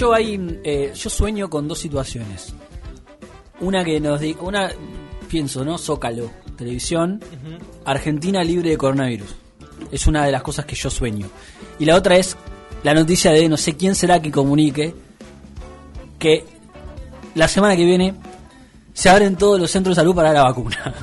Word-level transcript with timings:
Yo 0.00 0.14
ahí, 0.14 0.40
eh, 0.64 0.92
yo 0.94 1.10
sueño 1.10 1.50
con 1.50 1.68
dos 1.68 1.78
situaciones. 1.78 2.54
Una 3.60 3.84
que 3.84 4.00
nos 4.00 4.18
di, 4.18 4.34
una 4.40 4.70
pienso, 5.28 5.62
¿no? 5.62 5.76
Zócalo, 5.76 6.30
televisión, 6.56 7.20
Argentina 7.84 8.42
libre 8.42 8.70
de 8.70 8.78
coronavirus. 8.78 9.28
Es 9.92 10.06
una 10.06 10.24
de 10.24 10.32
las 10.32 10.42
cosas 10.42 10.64
que 10.64 10.74
yo 10.74 10.88
sueño. 10.88 11.26
Y 11.78 11.84
la 11.84 11.96
otra 11.96 12.16
es 12.16 12.34
la 12.82 12.94
noticia 12.94 13.30
de 13.32 13.46
no 13.46 13.58
sé 13.58 13.76
quién 13.76 13.94
será 13.94 14.22
que 14.22 14.30
comunique 14.30 14.94
que 16.18 16.46
la 17.34 17.46
semana 17.46 17.76
que 17.76 17.84
viene 17.84 18.14
se 18.94 19.10
abren 19.10 19.36
todos 19.36 19.60
los 19.60 19.70
centros 19.70 19.96
de 19.96 20.00
salud 20.00 20.14
para 20.14 20.32
la 20.32 20.44
vacuna. 20.44 20.94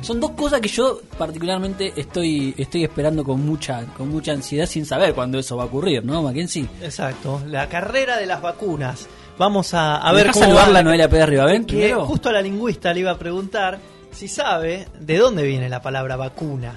Son 0.00 0.20
dos 0.20 0.32
cosas 0.32 0.60
que 0.60 0.68
yo 0.68 1.00
particularmente 1.18 1.92
estoy 1.96 2.54
estoy 2.58 2.84
esperando 2.84 3.24
con 3.24 3.44
mucha 3.44 3.84
con 3.96 4.08
mucha 4.10 4.32
ansiedad 4.32 4.66
sin 4.66 4.84
saber 4.86 5.14
cuándo 5.14 5.38
eso 5.38 5.56
va 5.56 5.64
a 5.64 5.66
ocurrir, 5.66 6.04
¿no, 6.04 6.22
Mackenzie? 6.22 6.66
Exacto, 6.82 7.40
la 7.46 7.68
carrera 7.68 8.16
de 8.18 8.26
las 8.26 8.40
vacunas. 8.42 9.06
Vamos 9.38 9.74
a, 9.74 9.96
a 9.98 10.12
¿Me 10.12 10.18
ver 10.22 10.30
cómo 10.32 10.44
saludar 10.44 10.68
va. 10.68 10.72
la 10.72 10.82
Noelia 10.82 11.08
Pérez 11.08 11.28
Ribavén 11.28 11.64
Que 11.64 11.76
primero? 11.76 12.06
justo 12.06 12.28
a 12.28 12.32
la 12.32 12.40
lingüista 12.42 12.92
le 12.94 13.00
iba 13.00 13.10
a 13.10 13.18
preguntar 13.18 13.78
si 14.12 14.28
sabe 14.28 14.86
de 15.00 15.18
dónde 15.18 15.42
viene 15.42 15.68
la 15.68 15.82
palabra 15.82 16.14
vacuna. 16.16 16.72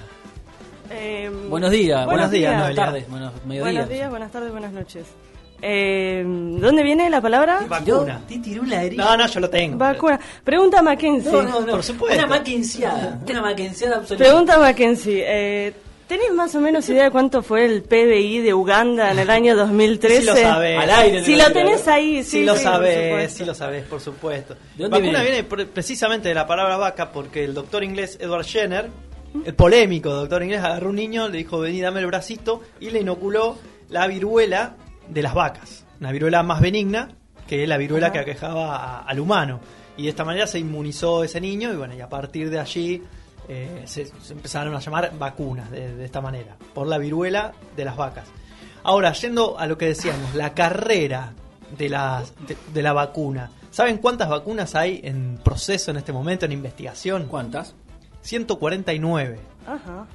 Eh, 0.90 1.30
Buenos 1.48 1.70
días, 1.70 2.04
Buenos 2.06 2.30
días, 2.30 2.50
buenas 2.52 2.64
Noelia. 2.66 2.84
tardes, 2.84 3.08
buenos 3.10 3.32
mediodías. 3.46 3.74
Buenos 3.74 3.88
días, 3.90 4.10
buenas 4.10 4.32
tardes, 4.32 4.50
buenas 4.50 4.72
noches. 4.72 5.06
Eh, 5.60 6.22
¿Dónde 6.24 6.82
viene 6.82 7.10
la 7.10 7.20
palabra? 7.20 7.60
Vacuna. 7.68 8.20
Te 8.28 8.38
tiró 8.38 8.62
la 8.64 8.82
herida. 8.84 9.04
No, 9.04 9.16
no, 9.16 9.26
yo 9.26 9.40
lo 9.40 9.50
tengo. 9.50 9.76
Vacuna. 9.78 10.18
Pregunta 10.44 10.78
a 10.78 10.82
Mackenzie. 10.82 11.32
No, 11.32 11.42
no, 11.42 11.60
no. 11.60 11.66
Por 11.72 11.82
supuesto. 11.82 12.16
Una 12.18 12.26
maquenciada. 12.28 13.18
Una 13.28 13.42
maquenciada 13.42 13.96
absoluta. 13.96 14.24
Pregunta 14.24 14.54
a 14.54 14.58
Mackenzie. 14.60 15.24
Eh, 15.26 15.72
¿Tenés 16.06 16.32
más 16.32 16.54
o 16.54 16.60
menos 16.60 16.88
idea 16.88 17.04
de 17.04 17.10
cuánto 17.10 17.42
fue 17.42 17.66
el 17.66 17.82
PBI 17.82 18.38
de 18.40 18.54
Uganda 18.54 19.10
en 19.10 19.18
el 19.18 19.28
año 19.28 19.54
2013? 19.56 20.20
Sí 20.20 20.26
lo 20.26 20.36
sabés. 20.36 20.78
Al 20.78 20.90
aire, 20.90 21.22
Si 21.24 21.36
lo 21.36 21.52
tenés 21.52 21.86
¿no? 21.86 21.92
ahí, 21.92 22.22
Sí, 22.22 22.30
sí, 22.30 22.44
lo 22.44 22.54
sí, 22.56 22.64
por 22.64 22.72
sabés, 22.72 23.08
supuesto. 23.10 23.38
sí 23.38 23.44
lo 23.44 23.54
sabés, 23.54 23.84
por 23.84 24.00
supuesto. 24.00 24.54
¿De 24.54 24.84
dónde 24.84 24.98
Vacuna 25.00 25.18
viene? 25.20 25.30
viene, 25.42 25.44
pre- 25.44 25.66
precisamente 25.66 26.28
de 26.30 26.34
la 26.34 26.46
palabra 26.46 26.78
vaca 26.78 27.12
porque 27.12 27.44
el 27.44 27.52
doctor 27.52 27.84
inglés 27.84 28.16
Edward 28.22 28.46
Jenner, 28.46 28.88
el 29.44 29.54
polémico 29.54 30.08
doctor 30.10 30.42
inglés, 30.42 30.60
agarró 30.64 30.88
un 30.88 30.96
niño, 30.96 31.28
le 31.28 31.36
dijo, 31.38 31.58
vení, 31.60 31.82
dame 31.82 32.00
el 32.00 32.06
bracito, 32.06 32.62
y 32.80 32.88
le 32.88 33.00
inoculó 33.00 33.58
la 33.90 34.06
viruela 34.06 34.76
de 35.08 35.22
las 35.22 35.34
vacas. 35.34 35.84
Una 36.00 36.12
viruela 36.12 36.42
más 36.42 36.60
benigna 36.60 37.08
que 37.46 37.66
la 37.66 37.76
viruela 37.76 38.06
Ajá. 38.08 38.12
que 38.14 38.18
aquejaba 38.20 38.76
a- 38.76 38.98
al 39.02 39.20
humano. 39.20 39.60
Y 39.96 40.04
de 40.04 40.08
esta 40.10 40.24
manera 40.24 40.46
se 40.46 40.58
inmunizó 40.58 41.24
ese 41.24 41.40
niño 41.40 41.72
y 41.72 41.76
bueno, 41.76 41.94
y 41.94 42.00
a 42.00 42.08
partir 42.08 42.50
de 42.50 42.60
allí 42.60 43.02
eh, 43.48 43.82
se, 43.86 44.06
se 44.06 44.32
empezaron 44.34 44.74
a 44.76 44.80
llamar 44.80 45.10
vacunas 45.18 45.70
de, 45.70 45.94
de 45.96 46.04
esta 46.04 46.20
manera, 46.20 46.56
por 46.74 46.86
la 46.86 46.98
viruela 46.98 47.52
de 47.76 47.84
las 47.84 47.96
vacas. 47.96 48.26
Ahora, 48.84 49.12
yendo 49.12 49.58
a 49.58 49.66
lo 49.66 49.76
que 49.78 49.86
decíamos, 49.86 50.34
la 50.34 50.52
carrera 50.54 51.32
de 51.76 51.88
la, 51.88 52.22
de, 52.46 52.56
de 52.72 52.82
la 52.82 52.92
vacuna. 52.92 53.50
¿Saben 53.70 53.98
cuántas 53.98 54.28
vacunas 54.28 54.74
hay 54.74 55.00
en 55.02 55.38
proceso 55.42 55.90
en 55.90 55.96
este 55.98 56.12
momento, 56.12 56.44
en 56.46 56.52
investigación? 56.52 57.26
¿Cuántas? 57.26 57.74
149. 58.22 59.38
Ajá. 59.66 60.06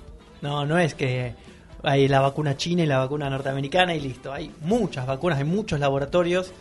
No, 0.41 0.65
no 0.65 0.77
es 0.77 0.93
que 0.95 1.35
hay 1.83 2.07
la 2.07 2.21
vacuna 2.21 2.55
china 2.57 2.83
y 2.83 2.85
la 2.87 2.97
vacuna 2.99 3.29
norteamericana 3.29 3.93
y 3.93 3.99
listo. 3.99 4.31
Hay 4.33 4.51
muchas 4.61 5.05
vacunas, 5.05 5.37
hay 5.39 5.45
muchos 5.45 5.79
laboratorios 5.79 6.51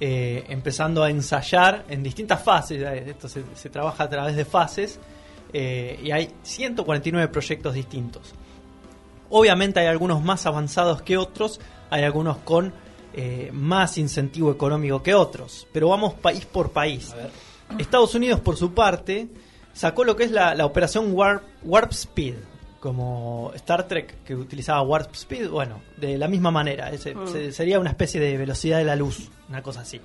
eh, 0.00 0.44
empezando 0.48 1.02
a 1.02 1.10
ensayar 1.10 1.84
en 1.88 2.02
distintas 2.02 2.42
fases. 2.42 2.82
eh, 2.82 3.10
Esto 3.10 3.28
se, 3.28 3.44
se 3.54 3.70
trabaja 3.70 4.04
a 4.04 4.08
través 4.08 4.34
de 4.34 4.44
fases 4.44 4.98
eh, 5.52 6.00
y 6.02 6.10
hay 6.10 6.30
149 6.42 7.28
proyectos 7.28 7.74
distintos. 7.74 8.34
Obviamente 9.30 9.80
hay 9.80 9.86
algunos 9.86 10.22
más 10.22 10.44
avanzados 10.46 11.02
que 11.02 11.16
otros, 11.16 11.60
hay 11.90 12.02
algunos 12.04 12.38
con 12.38 12.72
eh, 13.14 13.50
más 13.52 13.98
incentivo 13.98 14.50
económico 14.50 15.02
que 15.02 15.14
otros, 15.14 15.66
pero 15.72 15.88
vamos 15.88 16.14
país 16.14 16.44
por 16.46 16.70
país. 16.72 17.14
Estados 17.78 18.14
Unidos, 18.14 18.40
por 18.40 18.56
su 18.56 18.74
parte, 18.74 19.28
sacó 19.72 20.04
lo 20.04 20.16
que 20.16 20.24
es 20.24 20.30
la, 20.30 20.54
la 20.54 20.66
operación 20.66 21.12
Warp, 21.12 21.42
Warp 21.62 21.92
Speed, 21.92 22.34
como 22.82 23.52
Star 23.54 23.86
Trek 23.86 24.24
que 24.24 24.34
utilizaba 24.34 24.82
Warp 24.82 25.14
Speed, 25.14 25.48
bueno, 25.48 25.80
de 25.96 26.18
la 26.18 26.26
misma 26.26 26.50
manera, 26.50 26.90
ese- 26.90 27.14
Mm. 27.14 27.28
se- 27.28 27.52
sería 27.52 27.78
una 27.78 27.90
especie 27.90 28.20
de 28.20 28.36
velocidad 28.36 28.78
de 28.78 28.84
la 28.84 28.96
luz, 28.96 29.30
una 29.48 29.62
cosa 29.62 29.82
así. 29.82 30.00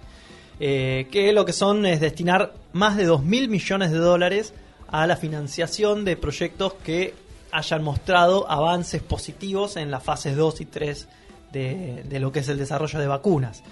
Eh, 0.59 1.07
que 1.11 1.33
lo 1.33 1.43
que 1.43 1.53
son 1.53 1.85
es 1.87 1.99
destinar 1.99 2.53
más 2.73 2.95
de 2.95 3.05
2 3.05 3.23
mil 3.23 3.49
millones 3.49 3.91
de 3.91 3.97
dólares 3.97 4.53
a 4.89 5.07
la 5.07 5.17
financiación 5.17 6.05
de 6.05 6.17
proyectos 6.17 6.73
que 6.83 7.15
hayan 7.51 7.83
mostrado 7.83 8.49
avances 8.49 9.01
positivos 9.01 9.75
en 9.75 9.89
las 9.89 10.03
fases 10.03 10.35
2 10.35 10.61
y 10.61 10.65
3 10.65 11.07
de, 11.51 12.03
de 12.07 12.19
lo 12.19 12.31
que 12.31 12.39
es 12.39 12.47
el 12.49 12.57
desarrollo 12.59 12.99
de 12.99 13.07
vacunas. 13.07 13.63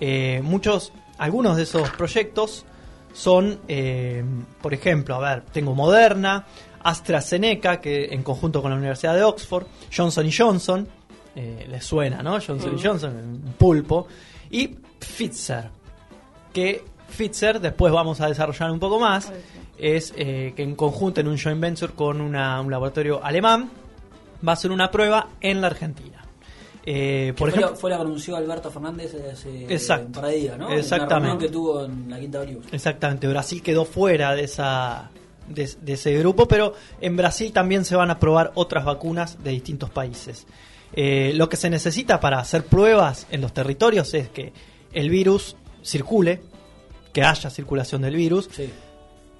Eh, 0.00 0.40
muchos, 0.42 0.92
algunos 1.18 1.56
de 1.58 1.64
esos 1.64 1.90
proyectos 1.90 2.64
son, 3.16 3.58
eh, 3.66 4.22
por 4.60 4.74
ejemplo, 4.74 5.14
a 5.14 5.18
ver, 5.20 5.42
tengo 5.52 5.74
Moderna, 5.74 6.44
AstraZeneca, 6.82 7.80
que 7.80 8.06
en 8.12 8.22
conjunto 8.22 8.60
con 8.60 8.70
la 8.70 8.76
Universidad 8.76 9.14
de 9.14 9.22
Oxford, 9.24 9.66
Johnson 9.94 10.28
Johnson, 10.36 10.86
eh, 11.34 11.66
les 11.68 11.84
suena, 11.84 12.22
¿no? 12.22 12.32
Johnson 12.32 12.78
Johnson, 12.82 13.16
un 13.44 13.52
pulpo, 13.54 14.06
y 14.50 14.68
Pfizer, 14.68 15.70
que 16.52 16.84
Pfizer, 17.08 17.60
después 17.60 17.92
vamos 17.92 18.20
a 18.20 18.28
desarrollar 18.28 18.70
un 18.70 18.78
poco 18.78 19.00
más, 19.00 19.32
es 19.78 20.12
eh, 20.16 20.52
que 20.56 20.62
en 20.62 20.74
conjunto 20.74 21.20
en 21.20 21.28
un 21.28 21.38
joint 21.38 21.60
venture 21.60 21.92
con 21.94 22.20
una- 22.20 22.60
un 22.60 22.70
laboratorio 22.70 23.24
alemán, 23.24 23.70
va 24.46 24.52
a 24.52 24.54
hacer 24.54 24.70
una 24.70 24.90
prueba 24.90 25.28
en 25.40 25.60
la 25.60 25.68
Argentina. 25.68 26.22
Eh, 26.88 27.34
por 27.36 27.48
ejemplo, 27.48 27.74
fue 27.74 27.90
la 27.90 27.96
que 27.96 28.02
anunció 28.02 28.36
Alberto 28.36 28.70
Fernández 28.70 29.12
hace 29.32 29.64
Exacto. 29.74 30.06
un 30.06 30.12
par 30.12 30.26
de 30.26 30.36
días, 30.36 30.56
¿no? 30.58 30.70
Exactamente. 30.70 31.28
Reunión 31.30 31.38
que 31.38 31.48
tuvo 31.48 31.84
en 31.84 32.08
la 32.08 32.20
Quinta 32.20 32.40
Olivos. 32.40 32.64
Exactamente, 32.70 33.26
Brasil 33.26 33.60
quedó 33.60 33.84
fuera 33.84 34.34
de 34.36 34.44
esa 34.44 35.10
de, 35.48 35.68
de 35.80 35.92
ese 35.94 36.12
grupo, 36.18 36.46
pero 36.48 36.74
en 37.00 37.16
Brasil 37.16 37.52
también 37.52 37.84
se 37.84 37.96
van 37.96 38.10
a 38.10 38.18
probar 38.20 38.52
otras 38.54 38.84
vacunas 38.84 39.42
de 39.42 39.50
distintos 39.50 39.90
países. 39.90 40.46
Eh, 40.92 41.32
lo 41.34 41.48
que 41.48 41.56
se 41.56 41.68
necesita 41.70 42.20
para 42.20 42.38
hacer 42.38 42.64
pruebas 42.64 43.26
en 43.30 43.40
los 43.40 43.52
territorios 43.52 44.14
es 44.14 44.28
que 44.28 44.52
el 44.92 45.10
virus 45.10 45.56
circule, 45.82 46.40
que 47.12 47.22
haya 47.24 47.50
circulación 47.50 48.02
del 48.02 48.14
virus, 48.16 48.48
Sí. 48.52 48.70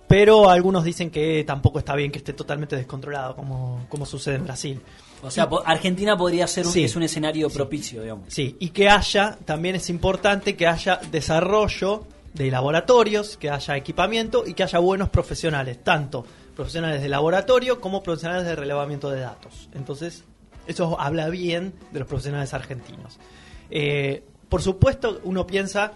pero 0.09 0.49
algunos 0.51 0.85
dicen 0.85 1.11
que 1.11 1.45
tampoco 1.45 1.79
está 1.79 1.95
bien 1.95 2.11
que 2.11 2.19
esté 2.19 2.33
totalmente 2.33 2.75
descontrolado 2.77 3.35
como, 3.37 3.87
como 3.89 4.05
sucede 4.07 4.35
en 4.37 4.45
Brasil. 4.45 4.81
O 5.23 5.31
sea, 5.31 5.49
Argentina 5.65 6.17
podría 6.17 6.47
ser 6.47 6.67
un, 6.67 6.73
Sí. 6.73 6.85
es 6.85 6.95
un 6.97 7.03
escenario 7.03 7.49
propicio, 7.51 8.03
digamos. 8.03 8.27
Sí, 8.33 8.57
y 8.61 8.71
que 8.71 8.89
haya, 8.89 9.39
también 9.45 9.75
es 9.75 9.89
importante 9.91 10.57
que 10.57 10.67
haya 10.67 11.01
desarrollo 11.11 12.05
de 12.35 12.51
laboratorios, 12.51 13.37
que 13.37 13.51
haya 13.51 13.77
equipamiento 13.77 14.45
y 14.47 14.55
que 14.55 14.63
haya 14.63 14.79
buenos 14.79 15.09
profesionales, 15.09 15.83
tanto 15.83 16.25
profesionales 16.55 17.03
de 17.03 17.09
laboratorio 17.09 17.81
como 17.81 18.03
profesionales 18.03 18.45
de 18.47 18.57
relevamiento 18.57 19.11
de 19.11 19.21
datos. 19.21 19.69
Entonces, 19.75 20.25
eso 20.67 21.01
habla 21.01 21.29
bien 21.29 21.73
de 21.93 21.99
los 22.01 22.09
profesionales 22.09 22.53
argentinos. 22.55 23.19
Eh, 23.71 24.23
por 24.49 24.63
supuesto, 24.63 25.21
uno 25.25 25.47
piensa, 25.47 25.93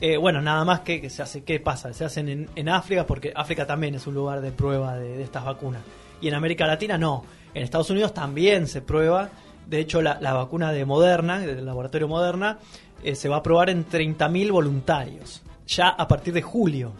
eh, 0.00 0.16
bueno, 0.16 0.40
nada 0.40 0.64
más 0.64 0.80
que, 0.80 1.00
que 1.00 1.10
se 1.10 1.22
hace, 1.22 1.44
¿qué 1.44 1.60
pasa? 1.60 1.92
Se 1.92 2.04
hacen 2.04 2.28
en, 2.28 2.50
en 2.56 2.68
África, 2.68 3.06
porque 3.06 3.32
África 3.34 3.66
también 3.66 3.94
es 3.94 4.06
un 4.06 4.14
lugar 4.14 4.40
de 4.40 4.50
prueba 4.52 4.96
de, 4.96 5.16
de 5.18 5.22
estas 5.22 5.44
vacunas. 5.44 5.82
Y 6.20 6.28
en 6.28 6.34
América 6.34 6.66
Latina 6.66 6.96
no. 6.96 7.24
En 7.54 7.62
Estados 7.62 7.90
Unidos 7.90 8.14
también 8.14 8.66
se 8.66 8.80
prueba. 8.80 9.30
De 9.66 9.78
hecho, 9.80 10.02
la, 10.02 10.18
vacuna 10.32 10.72
de 10.72 10.84
Moderna, 10.84 11.38
del 11.40 11.64
laboratorio 11.64 12.08
Moderna, 12.08 12.58
eh, 13.02 13.14
se 13.14 13.28
va 13.28 13.36
a 13.36 13.42
probar 13.42 13.70
en 13.70 13.86
30.000 13.86 14.50
voluntarios. 14.50 15.42
Ya 15.66 15.88
a 15.88 16.08
partir 16.08 16.34
de 16.34 16.42
julio. 16.42 16.92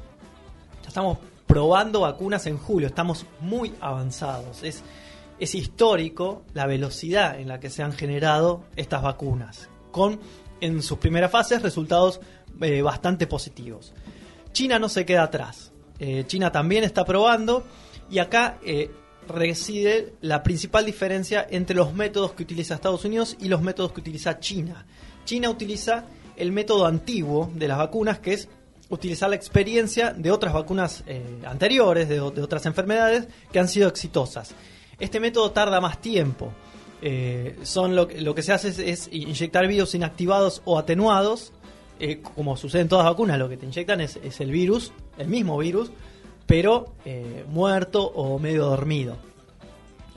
Ya 0.82 0.88
estamos 0.88 1.19
probando 1.46 2.00
vacunas 2.00 2.46
en 2.46 2.58
julio. 2.58 2.88
Estamos 2.88 3.26
muy 3.40 3.75
avanzados. 3.81 4.62
Es, 4.62 4.82
es 5.38 5.54
histórico 5.54 6.43
la 6.54 6.66
velocidad 6.66 7.38
en 7.38 7.49
la 7.49 7.58
que 7.60 7.70
se 7.70 7.82
han 7.82 7.93
generado 7.93 8.64
estas 8.76 9.02
vacunas. 9.02 9.69
Con, 9.90 10.20
en 10.60 10.82
sus 10.82 10.99
primeras 10.99 11.31
fases, 11.31 11.62
resultados 11.62 12.20
eh, 12.60 12.82
bastante 12.82 13.26
positivos. 13.26 13.93
China 14.52 14.78
no 14.78 14.88
se 14.88 15.04
queda 15.04 15.25
atrás. 15.25 15.72
Eh, 15.99 16.25
China 16.26 16.52
también 16.52 16.84
está 16.84 17.04
probando 17.04 17.64
y 18.10 18.19
acá 18.19 18.58
reside 19.28 20.12
la 20.20 20.42
principal 20.42 20.84
diferencia 20.84 21.46
entre 21.50 21.76
los 21.76 21.94
métodos 21.94 22.32
que 22.32 22.42
utiliza 22.42 22.74
Estados 22.74 23.04
Unidos 23.04 23.36
y 23.40 23.48
los 23.48 23.62
métodos 23.62 23.92
que 23.92 24.00
utiliza 24.00 24.38
China. 24.40 24.84
China 25.24 25.50
utiliza 25.50 26.04
el 26.36 26.52
método 26.52 26.86
antiguo 26.86 27.50
de 27.54 27.69
las 27.69 27.78
vacunas, 27.78 28.19
que 28.19 28.34
es 28.34 28.48
utilizar 28.88 29.30
la 29.30 29.36
experiencia 29.36 30.12
de 30.12 30.30
otras 30.30 30.52
vacunas 30.52 31.02
eh, 31.06 31.22
anteriores, 31.46 32.08
de, 32.08 32.20
otras 32.20 32.66
enfermedades, 32.66 33.26
que 33.50 33.58
han 33.58 33.69
sido 33.69 33.88
exitosas. 33.88 34.54
Este 34.98 35.19
método 35.20 35.50
tarda 35.52 35.80
más 35.80 36.00
tiempo. 36.00 36.52
Eh, 37.00 37.56
son 37.62 37.96
lo, 37.96 38.06
que- 38.06 38.20
lo 38.20 38.34
que 38.34 38.42
se 38.42 38.52
hace 38.52 38.68
es, 38.68 38.78
es 38.78 39.08
inyectar 39.12 39.66
virus 39.66 39.94
inactivados 39.94 40.62
o 40.64 40.78
atenuados. 40.78 41.52
eh, 42.00 42.20
como 42.34 42.56
sucede 42.56 42.82
en 42.82 42.88
todas 42.88 43.04
las 43.04 43.12
vacunas, 43.14 43.38
lo 43.38 43.48
que 43.48 43.56
te 43.56 43.64
inyectan 43.66 44.00
es, 44.00 44.18
es 44.25 44.40
el 44.40 44.50
virus, 44.50 44.92
el 45.18 45.28
mismo 45.28 45.56
virus, 45.58 45.90
pero 46.46 46.94
eh, 47.04 47.44
muerto 47.48 48.04
o 48.04 48.38
medio 48.38 48.66
dormido. 48.66 49.16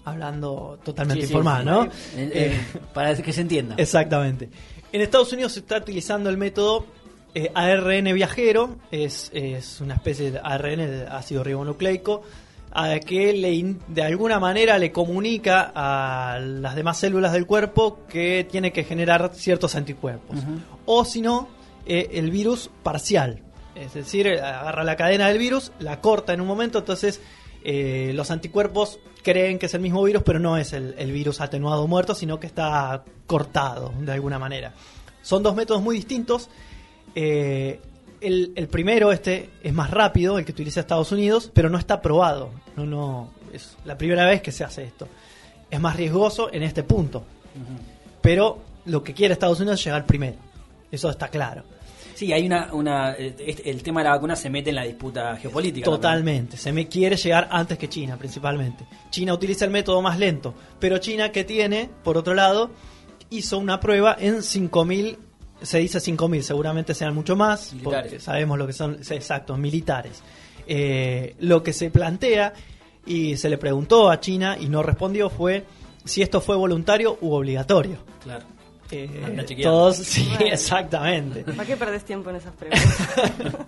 Hablando 0.04 0.78
totalmente 0.84 1.26
Sí, 1.26 1.32
informal, 1.34 1.64
sí. 1.64 1.70
¿no? 1.70 1.90
Eh, 2.16 2.60
para 2.94 3.16
que 3.16 3.34
se 3.34 3.42
entienda. 3.42 3.74
Exactamente. 3.78 4.50
En 4.92 5.02
Estados 5.02 5.34
Unidos 5.34 5.54
se 5.54 5.60
está 5.62 5.78
utilizando 5.78 6.30
el 6.30 6.38
método 6.38 6.86
eh, 7.34 7.50
ARN 7.56 8.14
viajero, 8.14 8.78
es, 8.92 9.32
es 9.34 9.82
una 9.82 9.96
especie 9.96 10.32
de 10.32 10.40
ARN 10.44 10.78
de 10.78 11.08
ácido 11.10 11.44
ribonucleico, 11.44 12.22
a 12.72 13.00
que 13.00 13.34
le 13.34 13.52
in- 13.54 13.80
de 13.88 14.04
alguna 14.04 14.40
manera 14.40 14.78
le 14.78 14.92
comunica 14.92 15.72
a 15.74 16.40
las 16.40 16.76
demás 16.76 16.98
células 17.00 17.34
del 17.34 17.48
cuerpo 17.48 18.00
que 18.08 18.46
tiene 18.50 18.72
que 18.72 18.84
generar 18.84 19.32
ciertos 19.34 19.76
anticuerpos. 19.76 20.38
O 20.86 21.04
si 21.04 21.22
no, 21.22 21.48
eh, 21.88 22.10
el 22.14 22.30
virus 22.32 22.70
parcial. 22.84 23.42
Es 23.76 23.94
decir, 23.94 24.28
eh, 24.28 24.42
agarra 24.42 24.84
la 24.84 24.96
cadena 24.96 25.28
del 25.28 25.38
virus, 25.38 25.72
la 25.80 26.02
corta 26.02 26.34
en 26.34 26.42
un 26.42 26.48
momento, 26.48 26.80
entonces 26.80 27.22
eh, 27.64 28.12
los 28.16 28.32
anticuerpos 28.32 29.00
creen 29.24 29.60
que 29.60 29.66
es 29.66 29.74
el 29.74 29.82
mismo 29.82 30.04
virus, 30.04 30.24
pero 30.24 30.40
no 30.40 30.58
es 30.58 30.74
el, 30.74 30.96
el 30.98 31.12
virus 31.12 31.42
atenuado 31.42 31.84
o 31.84 31.88
muerto, 31.88 32.16
sino 32.16 32.40
que 32.40 32.48
está 32.48 33.04
cortado 33.28 33.92
de 34.00 34.12
alguna 34.12 34.40
manera. 34.40 34.74
Son 35.22 35.42
dos 35.42 35.56
métodos 35.56 35.82
muy 35.82 35.96
distintos. 35.96 36.50
Eh, 37.16 37.80
el, 38.22 38.54
el 38.56 38.68
primero, 38.68 39.12
este, 39.12 39.50
es 39.64 39.74
más 39.74 39.90
rápido, 39.90 40.38
el 40.38 40.46
que 40.46 40.52
utiliza 40.52 40.80
Estados 40.80 41.12
Unidos, 41.12 41.52
pero 41.54 41.70
no 41.70 41.78
está 41.78 42.02
probado. 42.02 42.52
No, 42.76 42.86
no, 42.86 43.32
es 43.52 43.76
la 43.86 43.98
primera 43.98 44.26
vez 44.26 44.42
que 44.42 44.52
se 44.52 44.64
hace 44.64 44.84
esto. 44.84 45.08
Es 45.70 45.80
más 45.80 45.96
riesgoso 45.96 46.54
en 46.54 46.64
este 46.64 46.84
punto. 46.84 47.24
Pero 48.22 48.60
lo 48.86 49.04
que 49.04 49.14
quiere 49.14 49.34
Estados 49.34 49.60
Unidos 49.60 49.80
es 49.80 49.86
llegar 49.86 50.06
primero. 50.06 50.38
Eso 50.92 51.10
está 51.10 51.30
claro. 51.30 51.64
Sí, 52.16 52.32
hay 52.34 52.46
una, 52.46 52.74
una 52.74 53.12
eh, 53.14 53.36
este- 53.40 53.70
el 53.70 53.84
tema 53.84 54.00
de 54.00 54.06
la 54.06 54.12
vacuna 54.16 54.36
se 54.36 54.50
mete 54.50 54.70
en 54.72 54.78
la 54.78 54.84
disputa 54.84 55.36
geopolítica. 55.36 55.86
Totalmente. 55.86 56.58
Se 56.58 56.72
me 56.72 56.88
quiere 56.88 57.18
llegar 57.18 57.48
antes 57.52 57.78
que 57.78 57.88
China, 57.90 58.18
principalmente. 58.18 58.86
China 59.12 59.34
utiliza 59.34 59.66
el 59.66 59.72
método 59.72 60.02
más 60.02 60.18
lento, 60.18 60.54
pero 60.80 60.98
China 60.98 61.32
que 61.32 61.44
tiene, 61.44 61.90
por 62.04 62.18
otro 62.18 62.34
lado, 62.34 62.72
hizo 63.30 63.58
una 63.58 63.80
prueba 63.80 64.16
en 64.20 64.38
5.000, 64.38 65.18
se 65.62 65.78
dice 65.80 66.00
5.000, 66.00 66.42
seguramente 66.42 66.94
sean 66.94 67.14
mucho 67.14 67.36
más, 67.36 67.74
Militares. 67.74 68.12
porque 68.14 68.20
sabemos 68.24 68.58
lo 68.58 68.66
que 68.66 68.74
son, 68.74 69.04
sí, 69.04 69.14
exacto, 69.14 69.58
militares. 69.58 70.24
Eh, 70.68 71.36
lo 71.40 71.62
que 71.64 71.74
se 71.74 71.90
plantea 71.92 72.54
y 73.06 73.36
se 73.38 73.50
le 73.50 73.58
preguntó 73.58 74.10
a 74.10 74.20
China 74.20 74.58
y 74.60 74.68
no 74.68 74.82
respondió 74.82 75.30
fue 75.30 75.64
si 76.06 76.22
esto 76.22 76.40
fue 76.42 76.56
voluntario 76.56 77.18
u 77.22 77.34
obligatorio. 77.34 77.98
Claro. 78.24 78.46
Eh, 78.92 79.46
todos, 79.64 79.98
sí, 79.98 80.28
Bueno. 80.38 80.54
exactamente. 80.54 81.44
¿Para 81.44 81.66
qué 81.66 81.76
perdés 81.76 82.04
tiempo 82.06 82.30
en 82.30 82.36
esas 82.38 82.54
preguntas? 82.54 82.86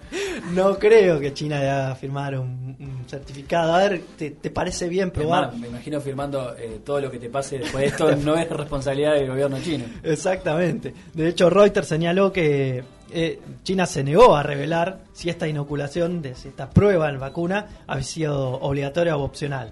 No 0.53 0.77
creo 0.77 1.19
que 1.19 1.33
China 1.33 1.59
le 1.59 1.69
haga 1.69 1.95
firmar 1.95 2.37
un, 2.37 2.75
un 2.79 3.03
certificado. 3.07 3.73
A 3.73 3.79
ver, 3.79 4.01
¿te, 4.17 4.31
te 4.31 4.49
parece 4.49 4.87
bien 4.87 5.11
probar? 5.11 5.45
Además, 5.45 5.59
me 5.61 5.67
imagino 5.67 5.99
firmando 5.99 6.55
eh, 6.57 6.79
todo 6.85 7.01
lo 7.01 7.11
que 7.11 7.19
te 7.19 7.29
pase 7.29 7.59
después 7.59 7.81
de 7.81 7.87
esto 7.89 8.15
no 8.23 8.35
es 8.37 8.47
responsabilidad 8.49 9.15
del 9.15 9.27
gobierno 9.27 9.57
chino. 9.61 9.85
Exactamente. 10.03 10.93
De 11.13 11.27
hecho, 11.29 11.49
Reuters 11.49 11.87
señaló 11.87 12.31
que 12.31 12.83
eh, 13.11 13.39
China 13.63 13.85
se 13.85 14.03
negó 14.03 14.35
a 14.35 14.43
revelar 14.43 14.99
si 15.13 15.29
esta 15.29 15.47
inoculación, 15.47 16.21
de, 16.21 16.35
si 16.35 16.47
esta 16.49 16.69
prueba 16.69 17.09
en 17.09 17.19
vacuna, 17.19 17.65
había 17.87 18.03
sido 18.03 18.51
obligatoria 18.61 19.17
o 19.17 19.23
opcional. 19.23 19.69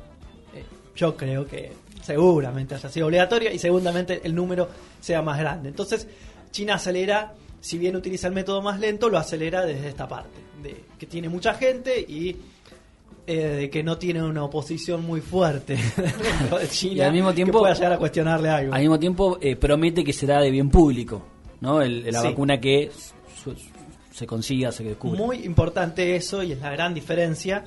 Eh, 0.53 0.63
yo 0.95 1.15
creo 1.15 1.45
que 1.45 1.71
seguramente 2.05 2.75
haya 2.75 2.89
sido 2.89 3.07
obligatoria 3.07 3.51
y 3.51 3.59
seguramente 3.59 4.21
el 4.23 4.35
número 4.35 4.69
sea 5.01 5.21
más 5.21 5.39
grande. 5.39 5.69
Entonces, 5.69 6.07
China 6.51 6.75
acelera, 6.75 7.33
si 7.59 7.77
bien 7.77 7.95
utiliza 7.95 8.27
el 8.27 8.33
método 8.33 8.61
más 8.61 8.79
lento, 8.79 9.09
lo 9.09 9.17
acelera 9.17 9.65
desde 9.65 9.89
esta 9.89 10.07
parte, 10.07 10.39
de 10.61 10.83
que 10.99 11.05
tiene 11.07 11.27
mucha 11.29 11.53
gente 11.55 11.99
y 11.99 12.35
eh, 13.27 13.35
de 13.35 13.69
que 13.71 13.81
no 13.81 13.97
tiene 13.97 14.21
una 14.23 14.43
oposición 14.43 15.03
muy 15.03 15.19
fuerte 15.19 15.75
de 16.61 16.67
China 16.69 16.93
Y 16.95 17.01
al 17.01 17.11
mismo 17.13 17.33
tiempo- 17.33 17.53
que 17.57 17.59
pueda 17.59 17.73
llegar 17.73 17.93
a 17.93 17.97
cuestionarle 17.97 18.49
algo. 18.49 18.73
Al 18.73 18.81
mismo 18.81 18.99
tiempo 18.99 19.37
eh, 19.41 19.55
promete 19.55 20.03
que 20.03 20.13
será 20.13 20.39
de 20.41 20.51
bien 20.51 20.69
público, 20.69 21.23
¿no? 21.61 21.81
El- 21.81 22.03
la 22.11 22.21
Sí. 22.21 22.27
vacuna 22.27 22.59
que 22.61 22.91
su- 23.43 23.55
se 24.13 24.27
consiga, 24.27 24.71
se 24.71 24.83
descubra. 24.83 25.19
Muy 25.19 25.37
importante 25.43 26.15
eso 26.15 26.43
y 26.43 26.51
es 26.51 26.59
la 26.61 26.69
gran 26.71 26.93
diferencia. 26.93 27.63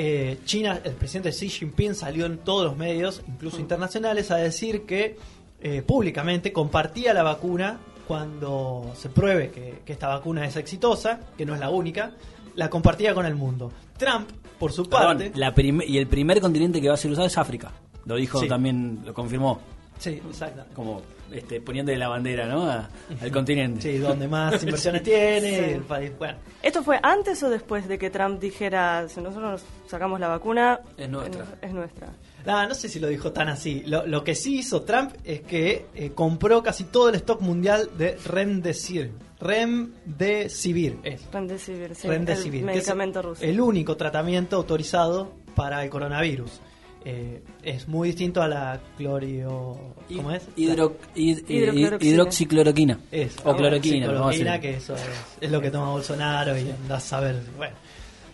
Eh, 0.00 0.38
China, 0.44 0.80
el 0.84 0.92
presidente 0.92 1.30
Xi 1.30 1.48
Jinping 1.48 1.92
salió 1.96 2.26
en 2.26 2.38
todos 2.38 2.64
los 2.64 2.76
medios, 2.76 3.20
incluso 3.26 3.58
internacionales, 3.58 4.30
a 4.30 4.36
decir 4.36 4.82
que 4.82 5.16
eh, 5.60 5.82
públicamente 5.82 6.52
compartía 6.52 7.12
la 7.12 7.24
vacuna 7.24 7.80
cuando 8.06 8.92
se 8.94 9.08
pruebe 9.08 9.50
que, 9.50 9.80
que 9.84 9.92
esta 9.92 10.06
vacuna 10.06 10.46
es 10.46 10.54
exitosa, 10.54 11.18
que 11.36 11.44
no 11.44 11.52
es 11.52 11.58
la 11.58 11.70
única, 11.70 12.12
la 12.54 12.70
compartía 12.70 13.12
con 13.12 13.26
el 13.26 13.34
mundo. 13.34 13.72
Trump, 13.96 14.28
por 14.60 14.70
su 14.70 14.88
Perdón, 14.88 15.18
parte, 15.18 15.32
la 15.34 15.52
y 15.84 15.98
el 15.98 16.06
primer 16.06 16.40
continente 16.40 16.80
que 16.80 16.86
va 16.86 16.94
a 16.94 16.96
ser 16.96 17.10
usado 17.10 17.26
es 17.26 17.36
África. 17.36 17.72
Lo 18.04 18.14
dijo 18.14 18.38
Sí. 18.38 18.46
también, 18.46 19.00
lo 19.04 19.12
confirmó, 19.12 19.58
sí, 19.98 20.20
exacto. 20.26 20.64
como 20.74 21.02
este, 21.32 21.60
poniéndole 21.60 21.98
la 21.98 22.08
bandera, 22.08 22.46
¿no? 22.46 22.64
A- 22.70 22.88
al 23.20 23.30
continente. 23.30 23.82
Sí, 23.82 23.98
donde 23.98 24.26
más 24.28 24.62
inversiones 24.62 25.02
tiene, 25.02 25.50
Sí. 25.50 25.64
el 25.74 25.82
país, 25.82 26.12
bueno. 26.18 26.38
¿Esto 26.62 26.82
fue 26.82 26.98
antes 27.02 27.42
o 27.42 27.50
después 27.50 27.86
de 27.86 27.98
que 27.98 28.08
Trump 28.10 28.40
dijera, 28.40 29.06
si 29.08 29.20
nosotros 29.20 29.50
nos 29.52 29.90
sacamos 29.90 30.18
la 30.20 30.28
vacuna, 30.28 30.80
Es 30.96 31.08
nuestra. 31.08 31.44
Es 31.60 31.72
nuestra. 31.72 32.08
No, 32.46 32.66
no 32.66 32.74
sé 32.74 32.88
si 32.88 32.98
lo 32.98 33.08
dijo 33.08 33.30
tan 33.32 33.48
así. 33.48 33.82
Lo, 33.86 34.06
lo 34.06 34.24
que 34.24 34.34
sí 34.34 34.58
hizo 34.60 34.82
Trump 34.82 35.12
es 35.24 35.42
que 35.42 35.86
eh, 35.94 36.12
compró 36.14 36.62
casi 36.62 36.84
todo 36.84 37.10
el 37.10 37.16
stock 37.16 37.40
mundial 37.42 37.90
de 37.98 38.16
Remdesivir. 38.24 39.12
Remdesivir 39.40 40.98
es. 41.02 41.20
Remdesivir, 41.32 41.94
sí, 41.94 42.08
Remdesivir, 42.08 42.60
el 42.60 42.66
medicamento 42.66 43.22
ruso. 43.22 43.42
El 43.44 43.60
único 43.60 43.96
tratamiento 43.96 44.56
autorizado 44.56 45.32
para 45.54 45.82
el 45.84 45.90
coronavirus. 45.90 46.60
Eh, 47.04 47.42
es 47.62 47.88
muy 47.88 48.08
distinto 48.08 48.42
a 48.42 48.48
la 48.48 48.80
clorio... 48.96 49.78
¿Cómo 50.14 50.30
es? 50.32 50.46
Hidro- 50.56 50.96
hid- 51.14 51.44
Hidrocloroxina. 51.48 51.98
hidroxicloroquina. 52.12 52.98
Es, 53.10 53.36
o 53.44 53.56
cloroquina. 53.56 54.06
sí, 54.06 54.12
vamos 54.12 54.26
a 54.26 54.30
decir. 54.30 54.44
cloroquina, 54.44 54.60
que 54.60 54.76
eso 54.76 54.94
es, 54.94 55.02
es 55.40 55.50
lo 55.50 55.60
que 55.60 55.70
toma 55.70 55.90
Bolsonaro 55.92 56.58
y 56.58 56.70
andás 56.70 57.04
a 57.04 57.08
saber. 57.08 57.40
Bueno, 57.56 57.76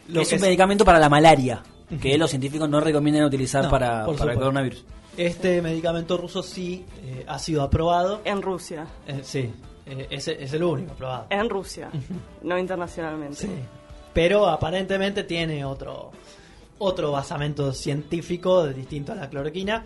lo 0.09 0.21
es 0.23 0.29
que 0.29 0.35
un 0.37 0.41
medicamento 0.41 0.85
para 0.85 0.99
la 0.99 1.09
malaria, 1.09 1.63
que 2.01 2.17
los 2.19 2.31
científicos 2.31 2.69
no 2.69 2.81
recomiendan 2.81 3.25
utilizar 3.25 3.65
No, 3.65 3.71
para, 3.71 4.07
para 4.07 4.33
el 4.33 4.39
coronavirus. 4.39 4.85
Este 5.17 5.63
medicamento 5.63 6.17
ruso 6.17 6.43
sí 6.43 6.85
eh, 7.05 7.25
ha 7.29 7.39
sido 7.39 7.63
aprobado. 7.63 8.23
En 8.25 8.43
Rusia. 8.43 8.87
Eh, 9.07 9.21
sí, 9.23 9.51
eh, 9.87 10.07
ese 10.11 10.43
es 10.43 10.53
el 10.55 10.65
único 10.65 10.93
aprobado. 10.93 11.27
En 11.31 11.49
Rusia, 11.49 11.91
no 12.43 12.59
internacionalmente. 12.59 13.37
Sí. 13.37 13.49
Pero 14.13 14.49
aparentemente 14.49 15.23
tiene 15.25 15.65
otro 15.65 16.11
otro 16.79 17.13
basamento 17.13 17.73
científico 17.73 18.67
distinto 18.69 19.13
a 19.13 19.17
la 19.17 19.29
cloroquina. 19.29 19.85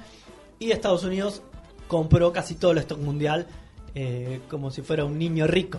Y 0.59 0.71
Estados 0.73 1.05
Unidos 1.05 1.43
compró 1.87 2.33
casi 2.33 2.57
todo 2.57 2.73
el 2.73 2.79
stock 2.79 2.99
mundial 2.99 3.47
eh, 3.95 4.41
como 4.49 4.71
si 4.71 4.83
fuera 4.83 5.05
un 5.05 5.19
niño 5.19 5.47
rico. 5.47 5.79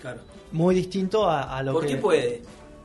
Claro. 0.00 0.20
Muy 0.52 0.74
distinto 0.74 1.28
a, 1.28 1.56
a 1.56 1.62
lo 1.62 1.72
¿Por 1.72 1.86
que... 1.86 1.94
qué 1.94 1.96
puede? 1.96 2.42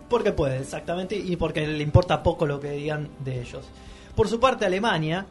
Porque 0.10 0.32
puede, 0.32 0.60
exactamente, 0.60 1.16
y 1.16 1.36
porque 1.38 1.66
le 1.66 1.82
importa 1.82 2.22
poco 2.22 2.46
lo 2.46 2.60
que 2.60 2.72
digan 2.72 3.10
de 3.24 3.42
ellos. 3.42 3.66
Por 4.16 4.28
su 4.28 4.40
parte, 4.40 4.66
Alemania 4.66 5.26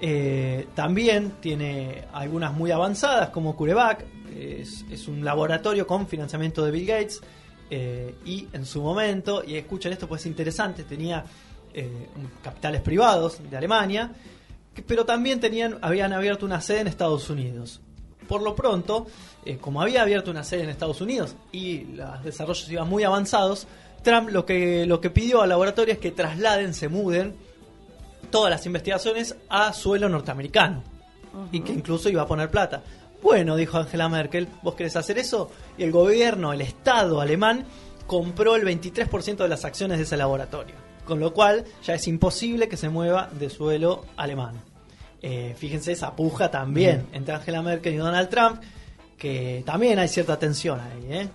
eh, 0.00 0.66
también 0.74 1.34
tiene 1.40 2.04
algunas 2.12 2.52
muy 2.52 2.70
avanzadas, 2.70 3.30
como 3.30 3.54
CureVac, 3.54 4.04
es, 4.34 4.84
es 4.90 5.06
un 5.06 5.24
laboratorio 5.24 5.86
con 5.86 6.08
financiamiento 6.08 6.64
de 6.64 6.70
Bill 6.70 6.86
Gates, 6.86 7.20
eh, 7.70 8.14
y 8.24 8.48
en 8.52 8.64
su 8.64 8.82
momento, 8.82 9.44
y 9.46 9.56
escuchen 9.56 9.92
esto 9.92 10.08
pues 10.08 10.22
es 10.22 10.26
interesante, 10.26 10.84
tenía 10.84 11.24
eh, 11.76 12.08
capitales 12.42 12.80
privados 12.80 13.38
de 13.48 13.56
Alemania, 13.56 14.10
que- 14.74 14.82
pero 14.82 15.04
también 15.04 15.38
tenían, 15.40 15.78
habían 15.82 16.12
abierto 16.12 16.44
una 16.46 16.60
sede 16.60 16.80
en 16.80 16.86
Estados 16.88 17.30
Unidos. 17.30 17.80
Por 18.26 18.42
lo 18.42 18.56
pronto, 18.56 19.06
eh, 19.44 19.58
como 19.58 19.80
había 19.80 20.02
abierto 20.02 20.30
una 20.32 20.42
sede 20.42 20.64
en 20.64 20.70
Estados 20.70 21.00
Unidos 21.00 21.36
y 21.52 21.84
los 21.84 22.24
desarrollos 22.24 22.68
iban 22.70 22.88
muy 22.88 23.04
avanzados, 23.04 23.68
Trump 24.02 24.30
lo 24.30 24.44
que, 24.44 24.84
lo 24.86 25.00
que 25.00 25.10
pidió 25.10 25.42
al 25.42 25.48
laboratorio 25.50 25.92
es 25.94 26.00
que 26.00 26.10
trasladen, 26.10 26.74
se 26.74 26.88
muden 26.88 27.36
todas 28.30 28.50
las 28.50 28.66
investigaciones 28.66 29.36
a 29.48 29.72
suelo 29.72 30.08
norteamericano 30.08 30.82
y 31.52 31.60
que 31.60 31.72
incluso 31.72 32.08
iba 32.08 32.22
a 32.22 32.26
poner 32.26 32.50
plata. 32.50 32.82
Bueno, 33.22 33.56
dijo 33.56 33.78
Angela 33.78 34.08
Merkel, 34.08 34.48
¿vos 34.62 34.74
querés 34.74 34.96
hacer 34.96 35.18
eso? 35.18 35.50
Y 35.78 35.82
el 35.84 35.92
gobierno, 35.92 36.52
el 36.52 36.60
Estado 36.62 37.20
alemán, 37.20 37.64
compró 38.06 38.56
el 38.56 38.64
23% 38.64 39.36
de 39.36 39.48
las 39.48 39.64
acciones 39.64 39.98
de 39.98 40.04
ese 40.04 40.16
laboratorio. 40.16 40.74
Con 41.06 41.20
lo 41.20 41.32
cual 41.32 41.64
ya 41.82 41.94
es 41.94 42.06
imposible 42.08 42.68
que 42.68 42.76
se 42.76 42.90
mueva 42.90 43.30
de 43.32 43.48
suelo 43.48 44.04
alemán. 44.16 44.56
Eh, 45.22 45.54
fíjense 45.56 45.92
esa 45.92 46.14
puja 46.14 46.50
también 46.50 47.06
entre 47.12 47.34
Angela 47.34 47.62
Merkel 47.62 47.94
y 47.94 47.96
Donald 47.96 48.28
Trump, 48.28 48.60
que 49.16 49.62
también 49.64 49.98
hay 49.98 50.08
cierta 50.08 50.38
tensión 50.38 50.78
ahí. 50.80 51.12
¿eh? 51.12 51.28